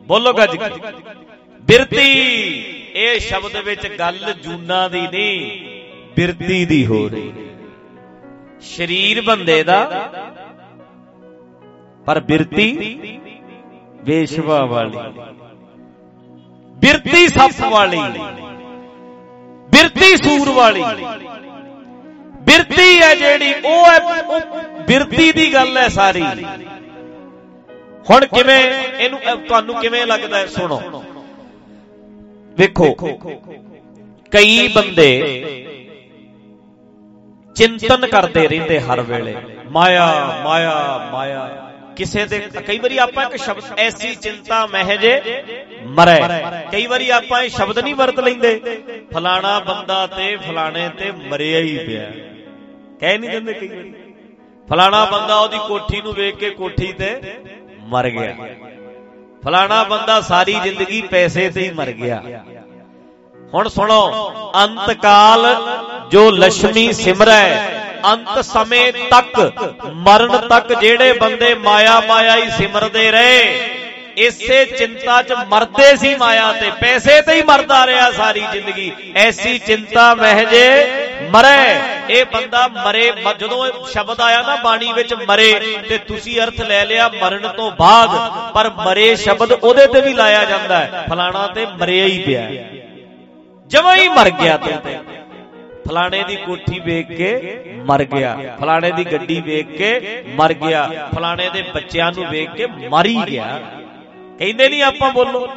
ਬੋਲੋ 0.08 0.34
ਗੱਜ 0.34 0.58
ਬਿਰਤੀ 1.62 2.12
ਇਹ 2.96 3.20
ਸ਼ਬਦ 3.20 3.58
ਵਿੱਚ 3.58 3.88
ਗੱਲ 3.88 4.34
ਜੂਨਾ 4.44 4.88
ਦੀ 4.88 5.02
ਨਹੀਂ। 5.02 5.79
ਬਿਰਤੀ 6.16 6.66
ਦੀ 6.66 6.86
ਹੋ 6.86 7.10
ਰਹੀ। 7.10 7.32
ਸਰੀਰ 8.62 9.22
ਬੰਦੇ 9.22 9.64
ਦਾ, 9.64 10.12
ਪਰ 12.06 12.20
ਬਿਰਤੀ 12.20 12.70
ਵੇਸ਼ਵਾ 14.04 14.66
ਵਾਲੀ। 14.66 14.98
ਬਿਰਤੀ 16.78 17.28
ਸੱਪ 17.28 17.64
ਵਾਲੀ। 17.70 18.02
ਬਿਰਤੀ 19.70 20.16
ਸੂਰ 20.18 20.50
ਵਾਲੀ। 20.50 20.84
ਬਿਰਤੀ 22.42 23.02
ਹੈ 23.02 23.16
ਜਿਹੜੀ, 23.16 23.54
ਉਹ 23.54 23.86
ਹੈ 23.86 24.00
ਬਿਰਤੀ 24.86 25.32
ਦੀ 25.32 25.54
ਗੱਲ 25.54 25.78
ਹੈ 25.78 25.88
ਸਾਰੀ। 25.88 26.24
ਹੁਣ 28.10 28.26
ਕਿਵੇਂ 28.26 28.64
ਇਹਨੂੰ 29.00 29.20
ਤੁਹਾਨੂੰ 29.48 29.76
ਕਿਵੇਂ 29.76 30.06
ਲੱਗਦਾ 30.06 30.38
ਹੈ? 30.38 30.46
ਸੁਣੋ। 30.46 31.04
ਵੇਖੋ, 32.58 32.94
ਕਈ 34.32 34.68
ਬੰਦੇ 34.68 35.10
ਚਿੰਤਨ 37.60 38.06
ਕਰਦੇ 38.08 38.48
ਰਹਿੰਦੇ 38.48 38.80
ਹਰ 38.80 39.02
ਵੇਲੇ। 39.02 39.36
ਮਾਇਆ 39.72 40.06
ਮਾਇਆ 40.44 41.10
ਮਾਇਆ। 41.12 41.66
ਕਿਸੇ 41.96 42.26
ਦੇ 42.26 42.40
ਕਈ 42.68 42.78
ਵਾਰੀ 42.80 42.98
ਆਪਾਂ 42.98 43.24
ਇੱਕ 43.26 43.36
ਸ਼ਬਦ 43.36 43.80
ਐਸੀ 43.80 44.14
ਚਿੰਤਾ 44.16 44.66
ਮਹਿਜੇ 44.66 45.20
ਮਰੈ। 45.88 46.20
ਕਈ 46.72 46.86
ਵਾਰੀ 46.88 47.10
ਆਪਾਂ 47.10 47.42
ਇਹ 47.44 47.50
ਸ਼ਬਦ 47.50 47.80
ਨਹੀਂ 47.80 47.96
ਵਰਤ 47.96 48.20
ਲੈਂਦੇ। 48.20 48.60
ਫਲਾਣਾ 49.14 49.60
ਬੰਦਾ 49.60 50.06
ਤੇ 50.08 50.36
ਫਲਾਣੇ 50.38 50.90
ਤੇ 50.90 51.12
ਮਰਿਆ 51.12 51.60
ਹੀ 51.60 51.78
ਪਿਆ। 51.78 52.12
ਕਹਿ 53.00 53.18
ਨਹੀਂ 53.18 53.30
ਦਿੰਦੇ 53.30 53.54
ਕਈ 53.54 53.68
ਵਾਰੀ। 53.68 53.94
ਫਲਾਣਾ 54.68 55.04
ਬੰਦਾ 55.06 55.36
ਉਹਦੀ 55.36 55.58
ਕੋਠੀ 55.68 56.02
ਨੂੰ 56.02 56.14
ਵੇਖ 56.14 56.36
ਕੇ 56.36 56.50
ਕੋਠੀ 56.50 56.92
ਤੇ 56.94 57.20
ਮਰ 57.80 58.10
ਗਿਆ। 58.10 58.36
ਫਲਾਣਾ 59.44 59.84
ਬੰਦਾ 59.84 60.20
ਸਾਰੀ 60.22 60.54
ਜ਼ਿੰਦਗੀ 60.64 61.02
ਪੈਸੇ 61.02 61.50
ਤੇ 61.50 61.62
ਹੀ 61.62 61.70
ਮਰ 61.72 61.92
ਗਿਆ। 61.92 62.24
ਹੁਣ 63.54 63.68
ਸੁਣੋ, 63.70 64.02
ਅੰਤਕਾਲ 64.56 65.46
ਜੋ 66.12 66.30
ਲక్ష్ਮੀ 66.32 66.92
ਸਿਮਰੈ, 66.94 67.46
ਅੰਤ 68.06 68.40
ਸਮੇਂ 68.46 68.92
ਤੱਕ, 69.12 69.40
ਮਰਨ 69.98 70.38
ਤੱਕ 70.50 70.74
ਜਿਹੜੇ 70.74 71.14
ਬੰਦੇ 71.14 71.54
ਮਾਇਆ 71.56 72.00
ਮਾਇਆ 72.08 72.36
ਹੀ 72.36 72.50
ਸਿਮਰਦੇ 72.58 73.10
ਰਹੇ, 73.12 73.42
ਇਸੇ 74.18 74.64
ਚਿੰਤਾ 74.68 75.22
'ਚ 75.22 75.34
ਮਰਦੇ 75.50 75.96
ਸੀ 75.96 76.14
ਮਾਇਆ 76.16 76.52
ਤੇ, 76.54 76.70
ਪੈਸੇ 76.82 77.22
ਤੇ 77.22 77.34
ਹੀ 77.34 77.42
ਮਰਦਾ 77.44 77.86
ਰਿਹਾ 77.88 78.10
ਸਾਰੀ 78.12 78.46
ਜ਼ਿੰਦਗੀ। 78.52 78.92
ਐਸੀ 79.18 79.58
ਚਿੰਤਾ 79.58 80.14
ਮਹਿਜੇ 80.16 80.68
ਮਰੇ, 81.32 81.80
ਇਹ 82.10 82.26
ਬੰਦਾ 82.26 82.68
ਮਰੇ 82.68 83.12
ਜਦੋਂ 83.40 83.66
ਸ਼ਬਦ 83.92 84.22
ਆਇਆ 84.22 84.42
ਨਾ 84.42 84.56
ਬਾਣੀ 84.64 84.92
ਵਿੱਚ 84.94 85.14
ਮਰੇ, 85.28 85.54
ਤੇ 85.90 85.98
ਤੁਸੀਂ 86.08 86.40
ਅਰਥ 86.42 86.62
ਲੈ 86.62 86.84
ਲਿਆ 86.86 87.10
ਮਰਨ 87.22 87.48
ਤੋਂ 87.48 87.72
ਬਾਅਦ, 87.80 88.52
ਪਰ 88.54 88.70
ਮਰੇ 88.78 89.16
ਸ਼ਬਦ 89.16 89.52
ਉਹਦੇ 89.54 89.88
ਤੇ 89.88 90.02
ਵੀ 90.02 90.14
ਲਾਇਆ 90.14 90.44
ਜਾਂਦਾ 90.46 90.78
ਹੈ, 90.78 91.06
ਫਲਾਣਾ 91.10 91.48
ਤੇ 91.48 91.66
ਮਰਿਆ 91.80 92.06
ਹੀ 92.06 92.24
ਪਿਆ। 92.26 92.42
ਜਮਾਂ 93.70 93.96
ਹੀ 93.98 94.08
ਮਰ 94.10 94.30
ਗਿਆ 94.30 94.58
ਤੂੰ 94.58 94.78
ਤੇ। 94.78 94.98
ਫਲਾਣੇ 95.88 96.24
ਦੀ 96.24 96.36
ਕੋਠੀ 96.36 96.80
ਵੇਖ 96.80 97.08
ਕੇ 97.08 97.30
ਮਰ 97.86 98.04
ਗਿਆ। 98.04 98.38
ਫਲਾਣੇ 98.60 98.92
ਦੀ 98.92 99.04
ਗੱਡੀ 99.04 99.40
ਵੇਖ 99.42 99.68
ਕੇ 99.78 100.24
ਮਰ 100.36 100.54
ਗਿਆ। 100.54 101.10
ਫਲਾਣੇ 101.16 101.50
ਦੇ 101.50 101.62
ਬੱਚਿਆਂ 101.62 102.12
ਨੂੰ 102.12 102.26
ਵੇਖ 102.30 102.50
ਕੇ 102.50 102.66
ਮਰ 102.66 103.06
ਹੀ 103.06 103.22
ਗਿਆ। 103.28 103.60
ਕਹਿੰਦੇ 104.40 104.70
ਨਹੀਂ 104.70 104.84
ਆਪਾਂ 104.84 105.12
ਬੋਲੋ। 105.12 105.48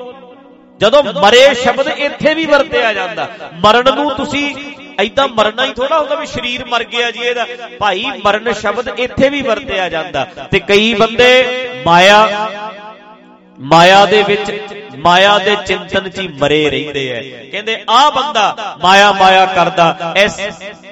ਜਦੋਂ 0.81 1.03
ਮਰੇ 1.03 1.55
ਸ਼ਬਦ 1.55 1.89
ਇੱਥੇ 1.89 2.35
ਵੀ 2.35 2.47
ਵਰਤਿਆ 2.47 2.93
ਜਾਂਦਾ। 2.93 3.29
ਮਰਨ 3.55 3.95
ਨੂੰ 3.95 4.11
ਤੁਸੀਂ 4.15 4.55
ਐਦਾਂ 5.01 5.29
ਮਰਨਾ 5.29 5.65
ਹੀ 5.65 5.73
ਥੋੜਾ 5.73 5.99
ਹੁੰਦਾ 5.99 6.15
ਵੀ 6.15 6.27
ਸਰੀਰ 6.27 6.65
ਮਰ 6.65 6.85
ਗਿਆ 6.85 7.11
ਜੀ 7.11 7.21
ਇਹਦਾ। 7.21 7.47
ਭਾਈ, 7.79 8.05
ਮਰਨ 8.25 8.53
ਸ਼ਬਦ 8.53 8.89
ਇੱਥੇ 9.01 9.29
ਵੀ 9.29 9.43
ਵਰਤਿਆ 9.43 9.89
ਜਾਂਦਾ। 9.89 10.25
ਤੇ 10.51 10.61
ਕਈ 10.61 10.95
ਬੰਦੇ 10.95 11.31
ਮਾਇਆ 11.87 12.49
ਮਾਇਆ 13.61 14.05
ਦੇ 14.07 14.23
ਵਿੱਚ 14.23 14.53
ਮਾਇਆ 15.03 15.39
ਦੇ 15.39 15.57
ਚਿੰਤਨ 15.67 16.09
'ਚ 16.09 16.21
ਹੀ 16.21 16.29
ਮਰੇ 16.29 16.71
ਰਹਿੰਦੇ 16.71 17.09
ਐ। 17.11 17.51
ਕਹਿੰਦੇ, 17.51 17.85
ਆ 17.91 18.11
ਬੰਦਾ 18.11 18.77
ਮਾਇਆ 18.83 19.13
ਮਾਇਆ 19.13 19.47
ਕਰਦਾ। 19.47 20.15
ਇਸ 20.17 20.41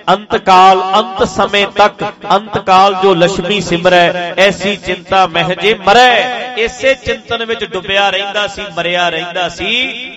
ਅੰਤਕਾਲ, 0.08 0.82
ਅੰਤ 0.82 1.28
ਸਮੇਂ 1.28 1.66
ਤੱਕ, 1.66 2.12
ਅੰਤਕਾਲ 2.36 2.94
ਜੋ 2.94 3.14
ਲక్ష్ਮੀ 3.14 3.60
ਸਿਮਰੈ 3.60 4.34
ਐਸੀ 4.38 4.76
ਚਿੰਤਾ 4.76 5.26
ਮਹਿਜੇ 5.26 5.74
ਮਰੈ। 5.74 6.54
ਇਸੇ 6.54 6.94
ਚਿੰਤਨ 6.94 7.44
ਵਿੱਚ 7.44 7.64
ਡੁੱਬਿਆ 7.64 8.10
ਰਹਿੰਦਾ 8.10 8.46
ਸੀ, 8.46 8.62
ਮਰਿਆ 8.76 9.08
ਰਹਿੰਦਾ 9.08 9.48
ਸੀ। 9.48 10.10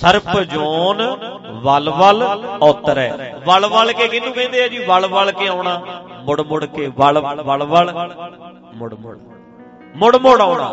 ਸਰਪ 0.00 0.40
ਜੋਨ 0.40 1.02
ਵਲ 1.62 1.90
ਵਲ 1.90 2.22
ਔਤਰੈ। 2.62 3.34
ਵਲ 3.46 3.66
ਵਲ 3.66 3.92
ਕੇ 3.92 4.08
ਕਿਹਨੂੰ 4.08 4.32
ਕਹਿੰਦੇ 4.32 4.64
ਆ 4.64 4.68
ਜੀ? 4.68 4.78
ਵਲ 4.78 5.06
ਵਲ 5.06 5.32
ਕੇ 5.32 5.46
ਆਉਣਾ। 5.48 5.82
ਮੁੜ 6.24 6.40
ਮੁੜ 6.40 6.64
ਕੇ 6.64 6.90
ਵਲ 6.98 7.18
ਵਲ 7.18 7.62
ਵਲ 7.62 7.92
ਮੁੜ 8.74 8.94
ਮੁੜ 8.94 9.16
ਮੁੜ 9.94 10.16
ਮੁੜ 10.16 10.40
ਆਉਣਾ। 10.40 10.68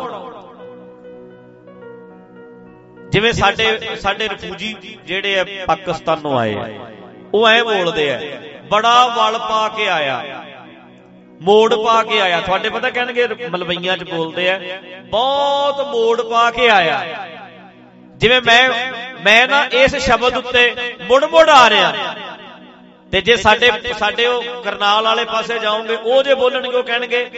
ਜਿਵੇਂ 3.12 3.32
ਸਾਡੇ 3.32 3.96
ਸਾਡੇ 4.00 4.28
ਰਫੂਜੀ 4.28 4.74
ਜਿਹੜੇ 5.06 5.38
ਆ 5.38 5.44
ਪਾਕਿਸਤਾਨੋਂ 5.66 6.38
ਆਏ 6.38 6.54
ਆ, 6.54 6.68
ਉਹ 7.34 7.48
ਐ 7.48 7.62
ਬੋਲਦੇ 7.62 8.10
ਆ, 8.12 8.20
ਬੜਾ 8.70 9.06
ਵਲ 9.08 9.38
ਪਾ 9.38 9.68
ਕੇ 9.68 9.88
ਆਇਆ, 9.88 10.22
ਮੋੜ 11.42 11.74
ਪਾ 11.74 12.02
ਕੇ 12.02 12.20
ਆਇਆ। 12.20 12.40
ਤੁਹਾਡੇ 12.40 12.68
ਪਤਾ 12.68 12.90
ਕਹਿਣਗੇ, 12.90 13.26
ਮਲਵਈਆਂ 13.48 13.96
'ਚ 13.96 14.04
ਬੋਲਦੇ 14.10 14.48
ਆ, 14.50 14.60
ਬਹੁਤ 15.10 15.80
ਮੋੜ 15.86 16.20
ਪਾ 16.22 16.50
ਕੇ 16.50 16.68
ਆਇਆ। 16.70 17.00
ਜਿਵੇਂ 18.16 18.40
ਮੈਂ 18.42 18.68
ਮੈਂ 19.24 19.46
ਨਾ 19.48 19.64
ਇਸ 19.74 19.96
ਸ਼ਬਦ 19.96 20.36
ਉੱਤੇ 20.36 20.96
ਮੁੜ 21.02 21.24
ਮੁੜ 21.24 21.48
ਆ 21.50 21.68
ਰਿਹਾ। 21.70 21.92
ਤੇ 23.12 23.20
ਜੇ 23.20 23.36
ਸਾਡੇ 23.36 23.70
ਸਾਡੇ 23.98 24.26
ਉਹ 24.26 24.62
ਕਰਨਾਲ 24.62 25.04
ਵਾਲੇ 25.04 25.24
ਪਾਸੇ 25.24 25.58
ਜਾਓਗੇ, 25.58 25.96
ਉਹ 25.96 26.22
ਜੇ 26.22 26.34
ਬੋਲਣਗੇ, 26.34 26.76
ਉਹ 26.76 26.82
ਕਹਿਣਗੇ 26.82 27.30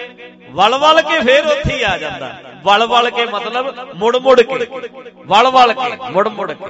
ਵਲ 0.51 0.77
ਵਲ 0.79 1.01
ਕੇ 1.03 1.21
ਫੇਰ 1.21 1.47
ਉੱਥੇ 1.47 1.77
ਹੀ 1.77 1.83
ਆ 1.83 1.97
ਜਾਂਦਾ। 1.99 2.35
ਵਲ 2.65 2.85
ਵਲ 2.87 3.11
ਕੇ 3.11 3.25
ਮਤਲਬ 3.27 3.95
ਮੁੜ 3.95 4.17
ਮੁੜ 4.17 4.41
ਕੇ। 4.41 4.59
ਵਲ 5.27 5.49
ਵਲ 5.49 5.73
ਕੇ 5.73 5.97
ਮੁੜ 6.11 6.29
ਮੁੜ 6.29 6.53
ਕੇ। 6.53 6.65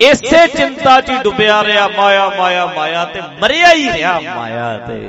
ਇਸੇ 0.00 0.46
ਚਿੰਤਾ 0.46 1.00
'ਚ 1.00 1.12
ਡੁੱਬਿਆ 1.22 1.62
ਰਿਹਾ, 1.64 1.88
ਮਾਇਆ 1.88 2.28
ਮਾਇਆ 2.38 2.66
ਮਾਇਆ 2.66 3.04
ਤੇ 3.04 3.20
ਮਰਿਆ 3.42 3.72
ਹੀ 3.72 3.92
ਰਿਹਾ, 3.92 4.20
ਮਾਇਆ 4.26 4.76
ਤੇ। 4.78 5.08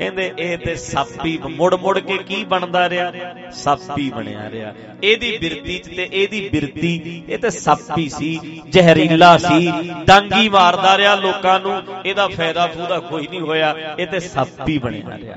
ਕਹਿੰਦੇ 0.00 0.32
ਇਹ 0.38 0.56
ਤੇ 0.58 0.74
ਸਾਪੀ 0.74 1.38
ਮੁੜ 1.50 1.74
ਮੁੜ 1.74 1.98
ਕੇ 1.98 2.16
ਕੀ 2.18 2.42
ਬਣਦਾ 2.44 2.88
ਰਿਹਾ? 2.88 3.12
ਸਾਪੀ 3.52 4.08
ਬਣਿਆ 4.10 4.48
ਰਿਹਾ। 4.50 4.72
ਇਹਦੀ 5.02 5.36
ਬਿਰਤੀ 5.38 5.78
ਚ 5.78 5.96
ਤੇ 5.96 6.08
ਇਹਦੀ 6.12 6.48
ਬਿਰਤੀ, 6.48 7.22
ਇਹ 7.28 7.38
ਤੇ 7.38 7.50
ਸਾਪੀ 7.50 8.08
ਸੀ, 8.08 8.30
ਜ਼ਹਿਰੀਲਾ 8.68 9.36
ਸੀ, 9.38 9.72
ਡਾਂਗੀ 10.04 10.48
ਮਾਰਦਾ 10.48 10.96
ਰਿਹਾ 10.98 11.14
ਲੋਕਾਂ 11.16 11.58
ਨੂੰ, 11.60 11.82
ਇਹਦਾ 12.06 12.28
ਫਾਇਦਾ 12.28 12.66
ਫੂਦਾ 12.66 12.98
ਕੋਈ 13.00 13.26
ਨਹੀਂ 13.26 13.40
ਹੋਇਆ, 13.40 13.74
ਇਹ 13.98 14.06
ਤੇ 14.06 14.20
ਸਾਪੀ 14.20 14.78
ਬਣਿਆ 14.78 15.16
ਰਿਹਾ। 15.16 15.36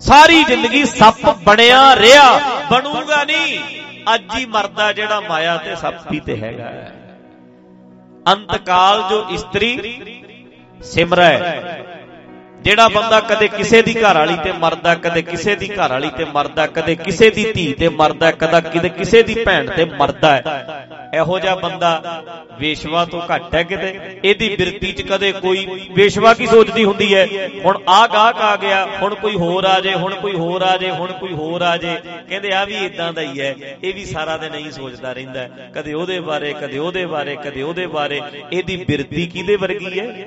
ਸਾਰੀ 0.00 0.42
ਜ਼ਿੰਦਗੀ 0.44 0.84
ਸੱਪ 0.84 1.26
ਬਣਿਆ 1.44 1.94
ਰਿਹਾ, 1.96 2.28
ਬਣੂਗਾ 2.70 3.22
ਨਹੀਂ। 3.24 3.58
ਅੱਜ 4.14 4.22
ਹੀ 4.38 4.46
ਮਰਦਾ 4.46 4.92
ਜਿਹੜਾ 4.92 5.20
ਮਾਇਆ 5.20 5.56
ਤੇ 5.56 5.76
ਸਾਪੀ 5.76 6.20
ਤੇ 6.20 6.36
ਹੈਗਾ 6.36 6.70
ਅੰਤਕਾਲ 8.26 9.02
ਜੋ 9.10 9.24
ਇਸਤਰੀ 9.30 9.70
ਸਿਮਰੈ 10.80 11.32
ਜਿਹੜਾ 12.64 12.88
ਬੰਦਾ 12.88 13.20
ਕਦੇ 13.20 13.48
ਕਿਸੇ 13.48 13.82
ਦੀ 13.82 13.94
ਘਰ 13.94 14.14
ਵਾਲੀ 14.14 14.36
ਤੇ 14.44 14.52
ਮਰਦਾ, 14.52 14.94
ਕਦੇ 14.94 15.22
ਕਿਸੇ 15.22 15.54
ਦੀ 15.54 15.68
ਘਰ 15.68 15.90
ਵਾਲੀ 15.90 16.10
ਤੇ 16.10 16.24
ਮਰਦਾ, 16.24 16.66
ਕਦੇ 16.66 16.94
ਕਿਸੇ 16.96 17.30
ਦੀ 17.30 17.52
ਧੀ 17.52 17.72
ਤੇ 17.72 17.88
ਮਰਦਾ, 17.88 18.30
ਕਦਾ 18.30 18.60
ਕਿਤੇ 18.60 18.88
ਕਿਸੇ 18.88 19.22
ਦੀ 19.22 19.34
ਭੈਣ 19.34 19.70
ਤੇ 19.70 19.84
ਮਰਦਾ 19.84 20.42
ਇਹੋ 21.14 21.38
ਜਿਹਾ 21.38 21.54
ਬੰਦਾ 21.54 22.22
ਵੇਸ਼ਵਾ 22.58 23.04
ਤੋਂ 23.04 23.22
ਘੱਟ 23.34 23.54
ਹੈ 23.54 23.62
ਕਿਤੇ। 23.62 24.20
ਇਹਦੀ 24.24 24.56
ਬਿਰਤੀ 24.56 24.92
'ਚ 24.92 25.02
ਕਦੇ 25.02 25.32
ਕੋਈ 25.32 25.66
ਵੇਸ਼ਵਾ 25.92 26.34
ਕੀ 26.34 26.46
ਸੋਚਦੀ 26.46 26.84
ਹੁੰਦੀ 26.84 27.14
ਹੈ? 27.14 27.28
ਹੁਣ 27.64 27.78
ਆ 27.88 28.06
ਗਾਹਕ 28.06 28.36
ਆ 28.36 28.56
ਗਿਆ, 28.56 28.88
ਹੁਣ 29.02 29.14
ਕੋਈ 29.14 29.34
ਹੋਰ 29.34 29.64
ਆ 29.64 29.80
ਜੇ, 29.80 29.94
ਹੁਣ 29.94 30.14
ਕੋਈ 30.14 30.32
ਹੋਰ 30.32 30.62
ਆ 30.62 30.76
ਜੇ, 30.76 30.90
ਹੁਣ 30.90 31.12
ਕੋਈ 31.12 31.32
ਹੋਰ 31.32 31.62
ਆ 31.62 31.76
ਜੇ। 31.76 31.96
ਕਹਿੰਦੇ 32.28 32.52
ਆ 32.52 32.64
ਵੀ 32.64 32.74
ਇਦਾਂ 32.74 33.12
ਦਾ 33.12 33.22
ਹੀ 33.22 33.40
ਹੈ। 33.40 33.54
ਇਹ 33.84 33.94
ਵੀ 33.94 34.04
ਸਾਰਾ 34.04 34.36
ਦਿਨ 34.36 34.54
ਹੀ 34.54 34.70
ਸੋਚਦਾ 34.70 35.12
ਰਹਿੰਦਾ 35.12 35.48
ਕਦੇ 35.74 35.92
ਉਹਦੇ 35.92 36.20
ਬਾਰੇ, 36.20 36.54
ਕਦੇ 36.60 36.78
ਉਹਦੇ 36.78 37.06
ਬਾਰੇ, 37.06 37.36
ਕਦੇ 37.36 37.62
ਉਹਦੇ 37.62 37.86
ਬਾਰੇ। 37.86 38.20
ਇਹਦੀ 38.52 38.76
ਬਿਰਤੀ 38.76 39.26
ਕਿਹਦੇ 39.26 39.56
ਵਰਗੀ 39.56 40.00
ਹੈ? 40.00 40.26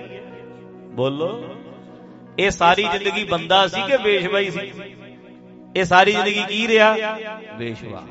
ਬੋਲੋ। 0.91 1.56
ਇਹ 2.39 2.51
ਸਾਰੀ 2.51 2.83
ਜ਼ਿੰਦਗੀ 2.83 3.23
ਬੰਦਾ 3.23 3.67
ਸੀ 3.67 3.81
ਕਿ 3.81 3.97
ਵੇਸ਼ਵਾ 3.97 4.39
ਹੀ 4.39 4.49
ਸੀ? 4.51 4.71
ਇਹ 5.75 5.85
ਸਾਰੀ 5.85 6.11
ਜ਼ਿੰਦਗੀ 6.11 6.43
ਕੀ 6.49 6.67
ਰਿਹਾ? 6.67 6.93
ਵੇਸ਼ਵਾ। 7.55 8.03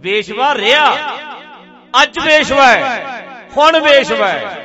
ਵੇਸ਼ਵਾ 0.00 0.54
ਰਿਹਾ। 0.54 0.94
ਅੱਜ 2.02 2.18
ਵੇਸ਼ਵਾ 2.18 2.66
ਹੈ 2.66 3.22
ਹੁਣ 3.56 3.78
ਵੇਸ਼ਵਾ 3.80 4.28
ਹੈ। 4.28 4.56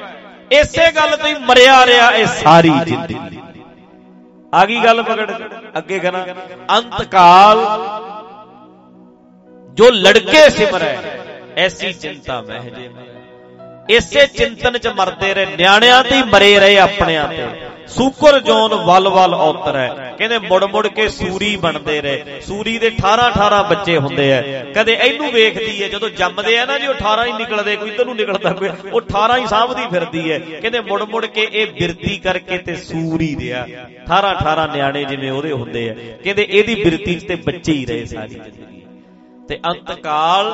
ਇਸੇ 0.52 0.92
ਗੱਲ 0.92 1.16
ਤੇ 1.18 1.34
ਮਰਿਆ 1.40 1.86
ਰਿਹਾ 1.86 2.10
ਇਹ 2.12 2.26
ਸਾਰੀ 2.26 2.72
ਜ਼ਿੰਦਗੀ। 2.86 3.40
ਆ 4.54 4.66
ਗਈ 4.66 4.80
ਗੱਲ 4.84 5.04
ਪਕੜ 5.04 5.32
ਅੱਗੇ 5.78 6.00
ਕਰਾਂ। 6.00 6.26
ਅੰਤਕਾਲ 6.78 7.66
ਜੋ 9.74 9.90
ਲੜਕੇ 9.92 10.50
ਸਿਮਰੈ 10.50 10.98
ਐਸੀ 11.58 11.94
ਚਿੰਤਾ 11.94 12.42
ਮਹਿਜੇ। 12.42 12.90
ਇਸੇ 13.90 14.28
ਚਿੰਤਨ 14.28 14.78
ਚ 14.78 14.88
ਮਰਦੇ 14.88 15.34
ਰਹੇ 15.34 15.56
ਨਿਆਣਿਆਂ 15.56 16.04
ਤੇ 16.04 16.24
ਮਰੇ 16.24 16.60
ਰਹੇ 16.60 16.78
ਆਪਣਿਆਂ 16.80 17.28
ਤੇ। 17.28 17.48
ਸੂਕਰ 17.88 18.40
ਜੋਨ 18.40 18.74
ਵਲ 18.76 19.08
ਵਲ 19.10 19.34
ਔਤਰੈ 19.34 19.88
ਕਹਿੰਦੇ 20.18 20.38
ਮੁੜ 20.40 20.64
ਮੁੜ 20.64 20.88
ਕੇ 20.88 21.08
ਸੂਰੀ 21.10 21.56
ਬਣਦੇ 21.56 22.02
ਰਹੇ। 22.02 22.40
ਸੂਰੀ 22.42 22.78
ਦੇ 22.80 22.88
18 22.88 23.28
18 23.28 23.62
ਬੱਚੇ 23.64 23.98
ਹੁੰਦੇ 23.98 24.34
ਆ। 24.34 24.42
ਕਦੇ 24.76 24.94
ਇਹਨੂੰ 24.94 25.32
ਵੇਖਦੀ 25.32 25.84
ਹੈ 25.84 25.88
ਜਦੋਂ 25.88 26.10
ਜੰਮਦੇ 26.10 26.58
ਆ 26.58 26.66
ਨਾ 26.66 26.78
ਜੀ, 26.80 26.88
ਉਹ 26.88 26.94
18 26.94 27.26
ਹੀ 27.26 27.32
ਨਿਕਲਦੇ, 27.32 27.76
ਕੋਈ 27.76 27.90
ਇਧਰ 27.90 28.06
ਨੂੰ 28.06 28.16
ਨਿਕਲਦਾ 28.16 28.50
ਕੋਈ, 28.50 28.70
ਉਹ 28.94 29.02
18 29.02 29.38
ਹੀ 29.38 29.48
ਸਾਂਭਦੀ 29.48 29.82
ਫਿਰਦੀ 29.92 30.32
ਹੈ 30.32 30.40
ਕਹਿੰਦੇ 30.40 30.80
ਮੁੜ 30.80 31.02
ਮੁੜ 31.04 31.26
ਕੇ 31.26 31.48
ਇਹ 31.52 31.68
ਬਿਰਤੀ 31.68 32.18
ਕਰਕੇ 32.18 32.58
ਤੇ 32.58 32.76
ਸੂਰੀ 32.76 33.36
ਰਿਹਾ 33.40 33.66
18 34.04 34.32
18 34.32 34.68
ਨਿਆਣੇ 34.74 35.04
ਜਿਵੇਂ 35.04 35.32
ਉਹਦੇ 35.32 35.52
ਹੁੰਦੇ 35.52 35.90
ਆ। 35.90 35.96
ਕਹਿੰਦੇ 36.24 36.48
ਇਹਦੀ 36.50 36.76
ਬਿਰਤੀ 36.76 37.16
'ਚ 37.16 37.28
ਤੇ 37.28 37.36
ਬੱਚੇ 37.36 37.74
ਹੀ 37.74 37.86
ਰਹੇ 37.86 38.06
ਸਾਰੀ 38.06 38.28
ਜ਼ਿੰਦਗੀ। 38.28 38.82
ਤੇ 39.48 39.60
ਅੰਤਕਾਲ 39.66 40.54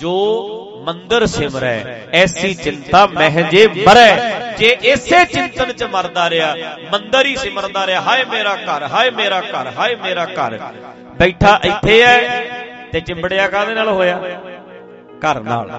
ਜੋ 0.00 0.12
ਮੰਦਰ 0.86 1.26
ਸਿਮਰੈ 1.26 1.74
ਐਸੀ 2.12 2.52
ਚਿੰਤਾ 2.54 3.06
ਮਹਿਜੇ 3.06 3.66
ਮਰੈ 3.86 4.08
ਜੇ 4.58 4.76
ਇਸੇ 4.82 5.24
ਚਿੰਤਨ 5.24 5.72
ਚ 5.72 5.84
ਮਰਦਾ 5.84 6.28
ਰਿਹਾ 6.30 6.54
ਮੰਦਰ 6.92 7.26
ਹੀ 7.26 7.36
ਸਿਮਰਦਾ 7.36 7.86
ਰਿਹਾ 7.86 8.00
ਹਾਏ 8.00 8.24
ਮੇਰਾ 8.24 8.54
ਘਰ 8.56 8.82
ਹਾਏ 8.82 9.10
ਮੇਰਾ 9.10 9.40
ਘਰ 9.40 9.70
ਹਾਏ 9.78 9.94
ਮੇਰਾ 9.96 10.24
ਘਰ। 10.24 10.58
ਬੈਠਾ 11.18 11.58
ਇੱਥੇ 11.64 12.00
ਐ 12.02 12.18
ਤੇ 12.92 13.00
ਚਿੰਬੜਿਆ 13.00 13.48
ਕਾਦੇ 13.48 13.74
ਨਾਲ 13.74 13.88
ਹੋਇਆ? 13.88 14.18
ਘਰ 15.24 15.40
ਨਾਲ। 15.40 15.70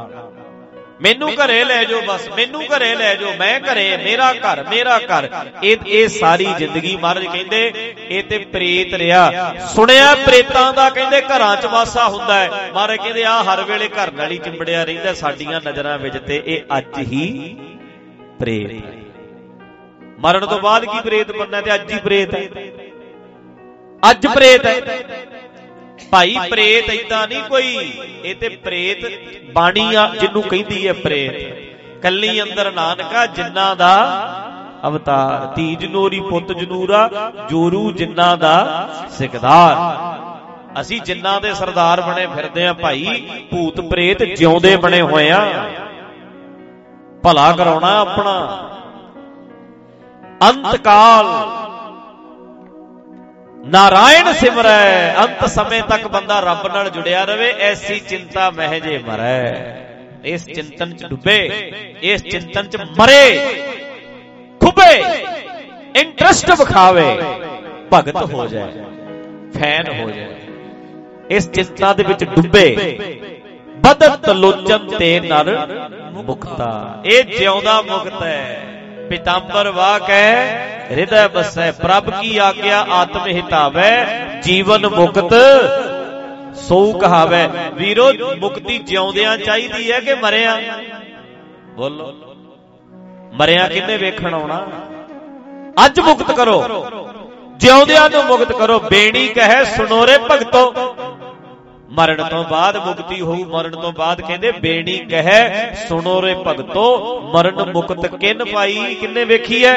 ਮੈਨੂੰ 1.02 1.30
ਘਰੇ 1.36 1.64
ਲੈ 1.64 1.84
ਜਾਓ 1.84 2.02
ਬਸ 2.08 2.28
ਮੈਨੂੰ 2.30 2.62
ਘਰੇ 2.68 2.94
ਲੈ 2.96 3.14
ਜਾਓ 3.16 3.32
ਮੈਂ 3.40 3.60
ਘਰੇ 3.62 3.86
ਮੇਰਾ 3.98 4.32
ਘਰ 4.36 4.64
ਮੇਰਾ 4.70 4.98
ਘਰ। 5.00 5.28
ਇਹ 5.64 5.78
ਇਹ 5.88 6.08
ਸਾਰੀ 6.10 6.46
ਜ਼ਿੰਦਗੀ 6.58 6.96
ਮਹਾਰਾਜ 6.96 7.26
ਕਹਿੰਦੇ 7.26 7.62
ਇਹ 8.10 8.24
ਤੇ 8.24 8.38
ਪ੍ਰੇਤ 8.52 8.94
ਰਿਹਾ। 8.94 9.54
ਸੁਣਿਆ 9.68 10.14
ਪ੍ਰੇਤਾਂ 10.16 10.72
ਦਾ 10.74 10.90
ਕਹਿੰਦੇ 10.90 11.22
ਘਰਾਂ 11.22 11.56
'ਚ 11.58 11.66
ਵਾਸਾ 11.66 12.08
ਹੁੰਦਾ 12.08 12.40
ਹੈ। 12.40 12.50
ਮਹਾਰਾਜ 12.74 12.98
ਕਹਿੰਦੇ 12.98 13.24
ਆ 13.24 13.42
ਹਰ 13.44 13.64
ਵੇਲੇ 13.64 13.88
ਘਰ 13.90 14.12
ਨਾਲ 14.12 14.32
ਹੀ 14.32 14.38
ਚਿੰਬੜਿਆ 14.38 14.84
ਰਹਿੰਦਾ 14.84 15.14
ਸਾਡੀਆਂ 15.14 15.62
ਨਜ਼ਰਾਂ 15.68 15.98
ਵਿੱਚ 16.00 16.18
ਤੇ 16.18 16.42
ਇਹ 16.46 16.78
ਅੱਜ 16.78 16.98
ਹੀ 17.08 17.26
ਪ੍ਰੇਤ 18.40 18.72
ਹੈ। 18.72 19.00
ਮਰਨ 20.20 20.46
ਤੋਂ 20.46 20.60
ਬਾਅਦ 20.60 20.86
ਕੀ 20.86 21.00
ਪ੍ਰੇਤ 21.02 21.32
ਬੰਨਾ 21.32 21.62
ਤੇ 21.62 21.74
ਅੱਜ 21.74 21.92
ਹੀ 21.94 22.00
ਪ੍ਰੇਤ 22.00 22.34
ਹੈ। 22.36 22.48
ਅੱਜ 24.04 24.28
ਪ੍ਰੇਤ 24.28 24.66
ਹੈ। 24.66 24.80
ਭਾਈ 26.02 26.36
ਪ੍ਰੇਤ 26.50 26.90
ਇਦਾਂ 26.90 27.28
ਨਹੀਂ 27.28 27.42
ਕੋਈ, 27.44 27.92
ਇਹ 28.24 28.36
ਤੇ 28.36 28.50
ਪ੍ਰੇਤ 28.64 29.06
ਬਾਣੀ 29.54 29.94
ਆ 29.96 30.08
ਜਿਹਨੂੰ 30.22 30.44
ਕਹਿੰਦੀ 30.44 30.88
ਹੈ 30.88 30.94
ਪ੍ਰੇਤ। 30.94 32.02
ਕੱਲੀ 32.02 32.42
ਅੰਦਰ 32.42 32.72
ਨਾਨਕਾ 32.72 33.26
ਜਿੰਨਾ 33.26 33.74
ਦਾ 33.76 33.94
ਅਵਤਾਰ 34.88 35.46
ਧੀ 35.56 35.76
ਜਨੂਰੀ 35.76 36.20
ਪੁੱਤ 36.20 36.52
ਜਨੂਰਾ, 36.52 37.10
ਜੋਰੂ 37.50 37.92
ਜਿੰਨਾ 37.92 38.36
ਦਾ 38.36 38.88
ਸਿਕਦਾਰ। 39.10 40.82
ਅਸੀਂ 40.82 41.02
ਜਿੰਨਾ 41.02 41.40
ਦੇ 41.40 41.54
ਸਰਦਾਰ 41.54 42.02
ਬਣੇ 42.02 42.26
ਫਿਰਦੇ 42.28 42.68
ਆ 42.68 42.74
ਭਾਈ, 42.74 43.06
ਭੂਤ 43.52 43.82
ਪ੍ਰੇਤ 43.82 44.24
ਜਿਉਂਦੇ 44.24 44.76
ਬਣੇ 44.78 45.02
ਹੋਏ 45.02 45.30
ਆ 45.30 45.42
ਭਲਾ 47.24 47.52
ਕਰਾਉਣਾ 47.52 48.00
ਆਪਣਾ। 48.00 48.36
ਅੰਤਕਾਲ 50.42 51.26
ਨਾਰਾਇਣ 53.66 54.32
ਸਿਮਰੈ, 54.34 55.16
ਅੰਤ 55.16 55.46
ਸਮੇਂ 55.46 55.82
ਤੱਕ 55.82 56.08
ਬੰਦਾ 56.08 56.40
ਰੱਬ 56.40 56.68
ਨਾਲ 56.68 56.90
ਜੁੜਿਆ 56.90 57.24
ਰਵੇ, 57.26 57.52
ਐਸੀ 57.62 58.00
ਚਿੰਤਾ 58.00 58.50
ਮਹਿਜੇ 58.52 58.98
ਮਰੈ। 58.98 59.78
ਇਸ 60.26 60.46
ਚਿੰਤਨ 60.46 60.94
ਚ 60.94 61.06
ਡੁੱਬੇ, 61.06 61.38
ਇਸ 62.02 62.24
ਚਿੰਤਨ 62.24 62.70
ਚ 62.70 62.78
ਮਰੇ, 63.00 63.38
ਖੁੱਬੇ 64.62 65.04
ਇੰਟਰਸਟ 65.96 66.50
ਵਿਖਾਵੇ, 66.52 67.06
ਭਗਤ 67.94 68.34
ਹੋ 68.34 68.48
ਜਾਏ, 68.48 68.84
ਫੈਨ 69.58 70.02
ਹੋ 70.02 70.10
ਜਾਏ। 70.10 70.36
ਇਸ 71.30 71.50
ਚਿੰਤਾ 71.52 71.94
ਦੇ 71.94 72.04
ਵਿੱਚ 72.04 72.24
ਡੁੱਬੇ, 72.24 72.98
ਬਦਤ 73.78 74.30
ਲੋਚਨ 74.30 74.88
ਤੇ 74.98 75.20
ਨਰ 75.20 75.56
ਮੁਕਤਾ। 76.12 77.02
ਇਹ 77.06 77.24
ਜਿਉਂਦਾ 77.24 77.82
ਮੁਕਤ 77.82 78.24
ਹੈ। 78.24 78.81
ਪਿਤੰਬਰ 79.12 79.70
ਵਾਕ 79.70 80.10
ਹੈ, 80.10 80.36
ਹਿਰਦੈ 80.92 81.28
ਬਸੈ 81.28 81.72
ਪ੍ਰਭ 81.72 82.10
ਕੀ 82.22 82.38
ਆਗਿਆ, 82.38 82.86
ਆਤਮ 82.92 83.28
ਹਿਤਾਵੈ, 83.28 84.06
ਜੀਵਨ 84.44 84.88
ਮੁਕਤ 84.88 85.36
ਸੋ 86.56 86.92
ਕਹਾਵੇ। 86.94 87.50
ਵੀਰੋ, 87.74 88.12
ਮੁਕਤੀ 88.40 88.78
ਜਿਉਂਦਿਆਂ 88.78 89.38
ਚਾਹੀਦੀ 89.38 89.92
ਹੈ 89.92 90.00
ਕਿ 90.00 90.14
ਮਰਿਆ? 90.14 90.60
ਬੋਲੋ। 91.76 92.14
ਮਰਿਆ 93.34 93.68
ਕਿੰਨੇ 93.68 93.98
ਵੇਖਣ 93.98 94.34
ਆਉਣਾ? 94.34 94.68
ਅੱਜ 95.86 96.00
ਮੁਕਤ 96.00 96.32
ਕਰੋ। 96.32 96.86
ਜਿਉਂਦਿਆਂ 97.58 98.10
ਨੂੰ 98.10 98.26
ਮੁਕਤ 98.26 98.52
ਕਰੋ। 98.52 98.80
ਬੇਣੀ 98.80 99.28
ਕਹੇ 99.28 99.66
ਸੁਣੋ 99.66 100.08
ਰੇ 100.08 100.18
ਭਗਤੋ। 100.18 100.74
ਮਰਨ 101.92 102.24
ਤੋਂ 102.30 102.44
ਬਾਅਦ 102.44 102.78
ਮੁਕਤੀ 102.78 103.22
ਹੋਊ, 103.22 103.46
ਮਰਨ 103.46 103.72
ਤੋਂ 103.72 103.94
ਬਾਅਦ 103.94 104.22
ਕਹਿੰਦੇ 104.22 104.52
ਬੇਣੀ 104.52 104.98
ਕਹੇ, 104.98 105.76
ਸੁਣੋ 105.90 106.22
ਰੇ 106.22 106.36
ਭਗਤੋ, 106.48 107.20
ਮਰਨ 107.34 107.72
ਮੁਕਤ 107.72 108.16
ਕਿਨ 108.16 108.46
ਪਾਈ, 108.46 108.96
ਕਿੰਨੇ 108.96 109.26
ਵੇਖੀ 109.26 109.64
ਐ? 109.64 109.76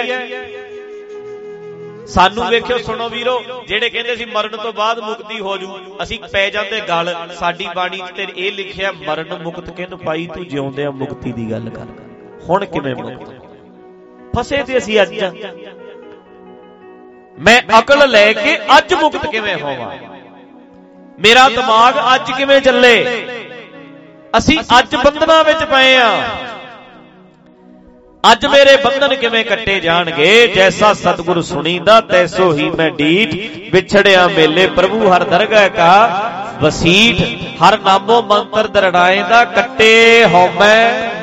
ਸਾਨੂੰ 2.07 2.47
ਵੇਖਿਓ, 2.47 2.79
ਸੁਣੋ 2.79 3.09
ਵੀਰੋ, 3.09 3.43
ਜਿਹੜੇ 3.69 3.91
ਕਹਿੰਦੇ 3.91 4.17
ਸੀ 4.17 4.25
ਮਰਨ 4.25 4.57
ਤੋਂ 4.57 4.73
ਬਾਅਦ 4.73 4.99
ਮੁਕਤੀ 4.99 5.41
ਹੋ 5.41 5.57
ਜੂ, 5.57 5.69
ਅਸੀਂ 6.03 6.21
ਪੈ 6.33 6.51
ਜਾਂਦੇ 6.51 6.81
ਗੱਲ, 6.89 7.29
ਸਾਡੀ 7.35 7.69
ਬਾਣੀ 7.77 7.99
'ਚ 7.99 8.17
ਤੇ 8.17 8.27
ਇਹ 8.37 8.53
ਲਿਖਿਆ, 8.53 8.93
ਮਰਨ 8.93 9.43
ਮੁਕਤ 9.43 9.71
ਕਿਨ 9.71 9.97
ਪਾਈ, 9.97 10.27
ਤੂੰ 10.27 10.49
ਜਿਉਂਦਿਆਂ 10.49 10.93
ਮੁਕਤੀ 10.93 11.33
ਦੀ 11.33 11.51
ਗੱਲ 11.51 11.71
ਕਰ। 11.71 11.87
ਹੁਣ 12.49 12.65
ਕਿਵੇਂ 12.65 12.95
ਮੁਕਤ? 12.95 13.35
ਫਸੇ 14.37 14.63
ਤੇ 14.63 14.79
ਅਸੀਂ 14.79 15.03
ਅੱਜ। 15.03 15.25
ਮੈਂ 17.39 17.63
ਅਕਲ 17.79 18.11
ਲੈ 18.11 18.33
ਕੇ 18.33 18.57
ਅੱਜ 18.79 18.95
ਮੁਕਤ 18.95 19.27
ਕਿਵੇਂ 19.27 19.57
ਹੋਵਾਂ? 19.57 20.14
ਮੇਰਾ 21.21 21.49
ਦਿਮਾਗ 21.49 21.95
ਅੱਜ 22.15 22.31
ਕਿਵੇਂ 22.31 22.61
ਚੱਲੇ? 22.61 23.27
ਅਸੀਂ 24.39 24.59
ਅੱਜ 24.79 24.97
ਬੰਧਨਾਂ 24.97 25.45
ਵਿੱਚ 25.45 25.65
ਪਏ 25.65 25.97
ਆ। 25.97 26.11
ਅੱਜ 28.33 28.47
ਮੇਰੇ 28.47 28.77
ਬੰਧਨ 28.77 29.15
ਕਿਵੇਂ 29.15 29.45
ਕੱਟੇ 29.45 29.81
ਜਾਣਗੇ? 29.81 30.47
ਜੈਸਾ 30.47 30.93
ਸਤਿਗੁਰ 30.93 31.43
ਸੁਣੀਂਦਾ 31.43 32.01
ਤੈਸੋ 32.01 32.53
ਹੀ 32.53 32.71
ਮੈਂ 32.71 32.91
ਡੀਠ। 32.91 33.35
ਵਿਛੜਿਆ 33.73 34.29
ਮੇਲੇ 34.29 34.67
ਪ੍ਰਭੂ 34.67 35.13
ਹਰ 35.13 35.25
ਦਰਗਾਹ 35.25 35.69
ਕਾ। 35.69 36.31
ਵਸੀਠ 36.63 37.23
ਹਰ 37.63 37.79
ਨਾਮੋ 37.79 38.23
ਮੰਤਰ 38.23 38.67
ਦਰੜਾਏ 38.67 39.23
ਦਾ 39.23 39.45
ਕੱਟੇ 39.45 40.25
ਹਉਮੈ। 40.25 41.14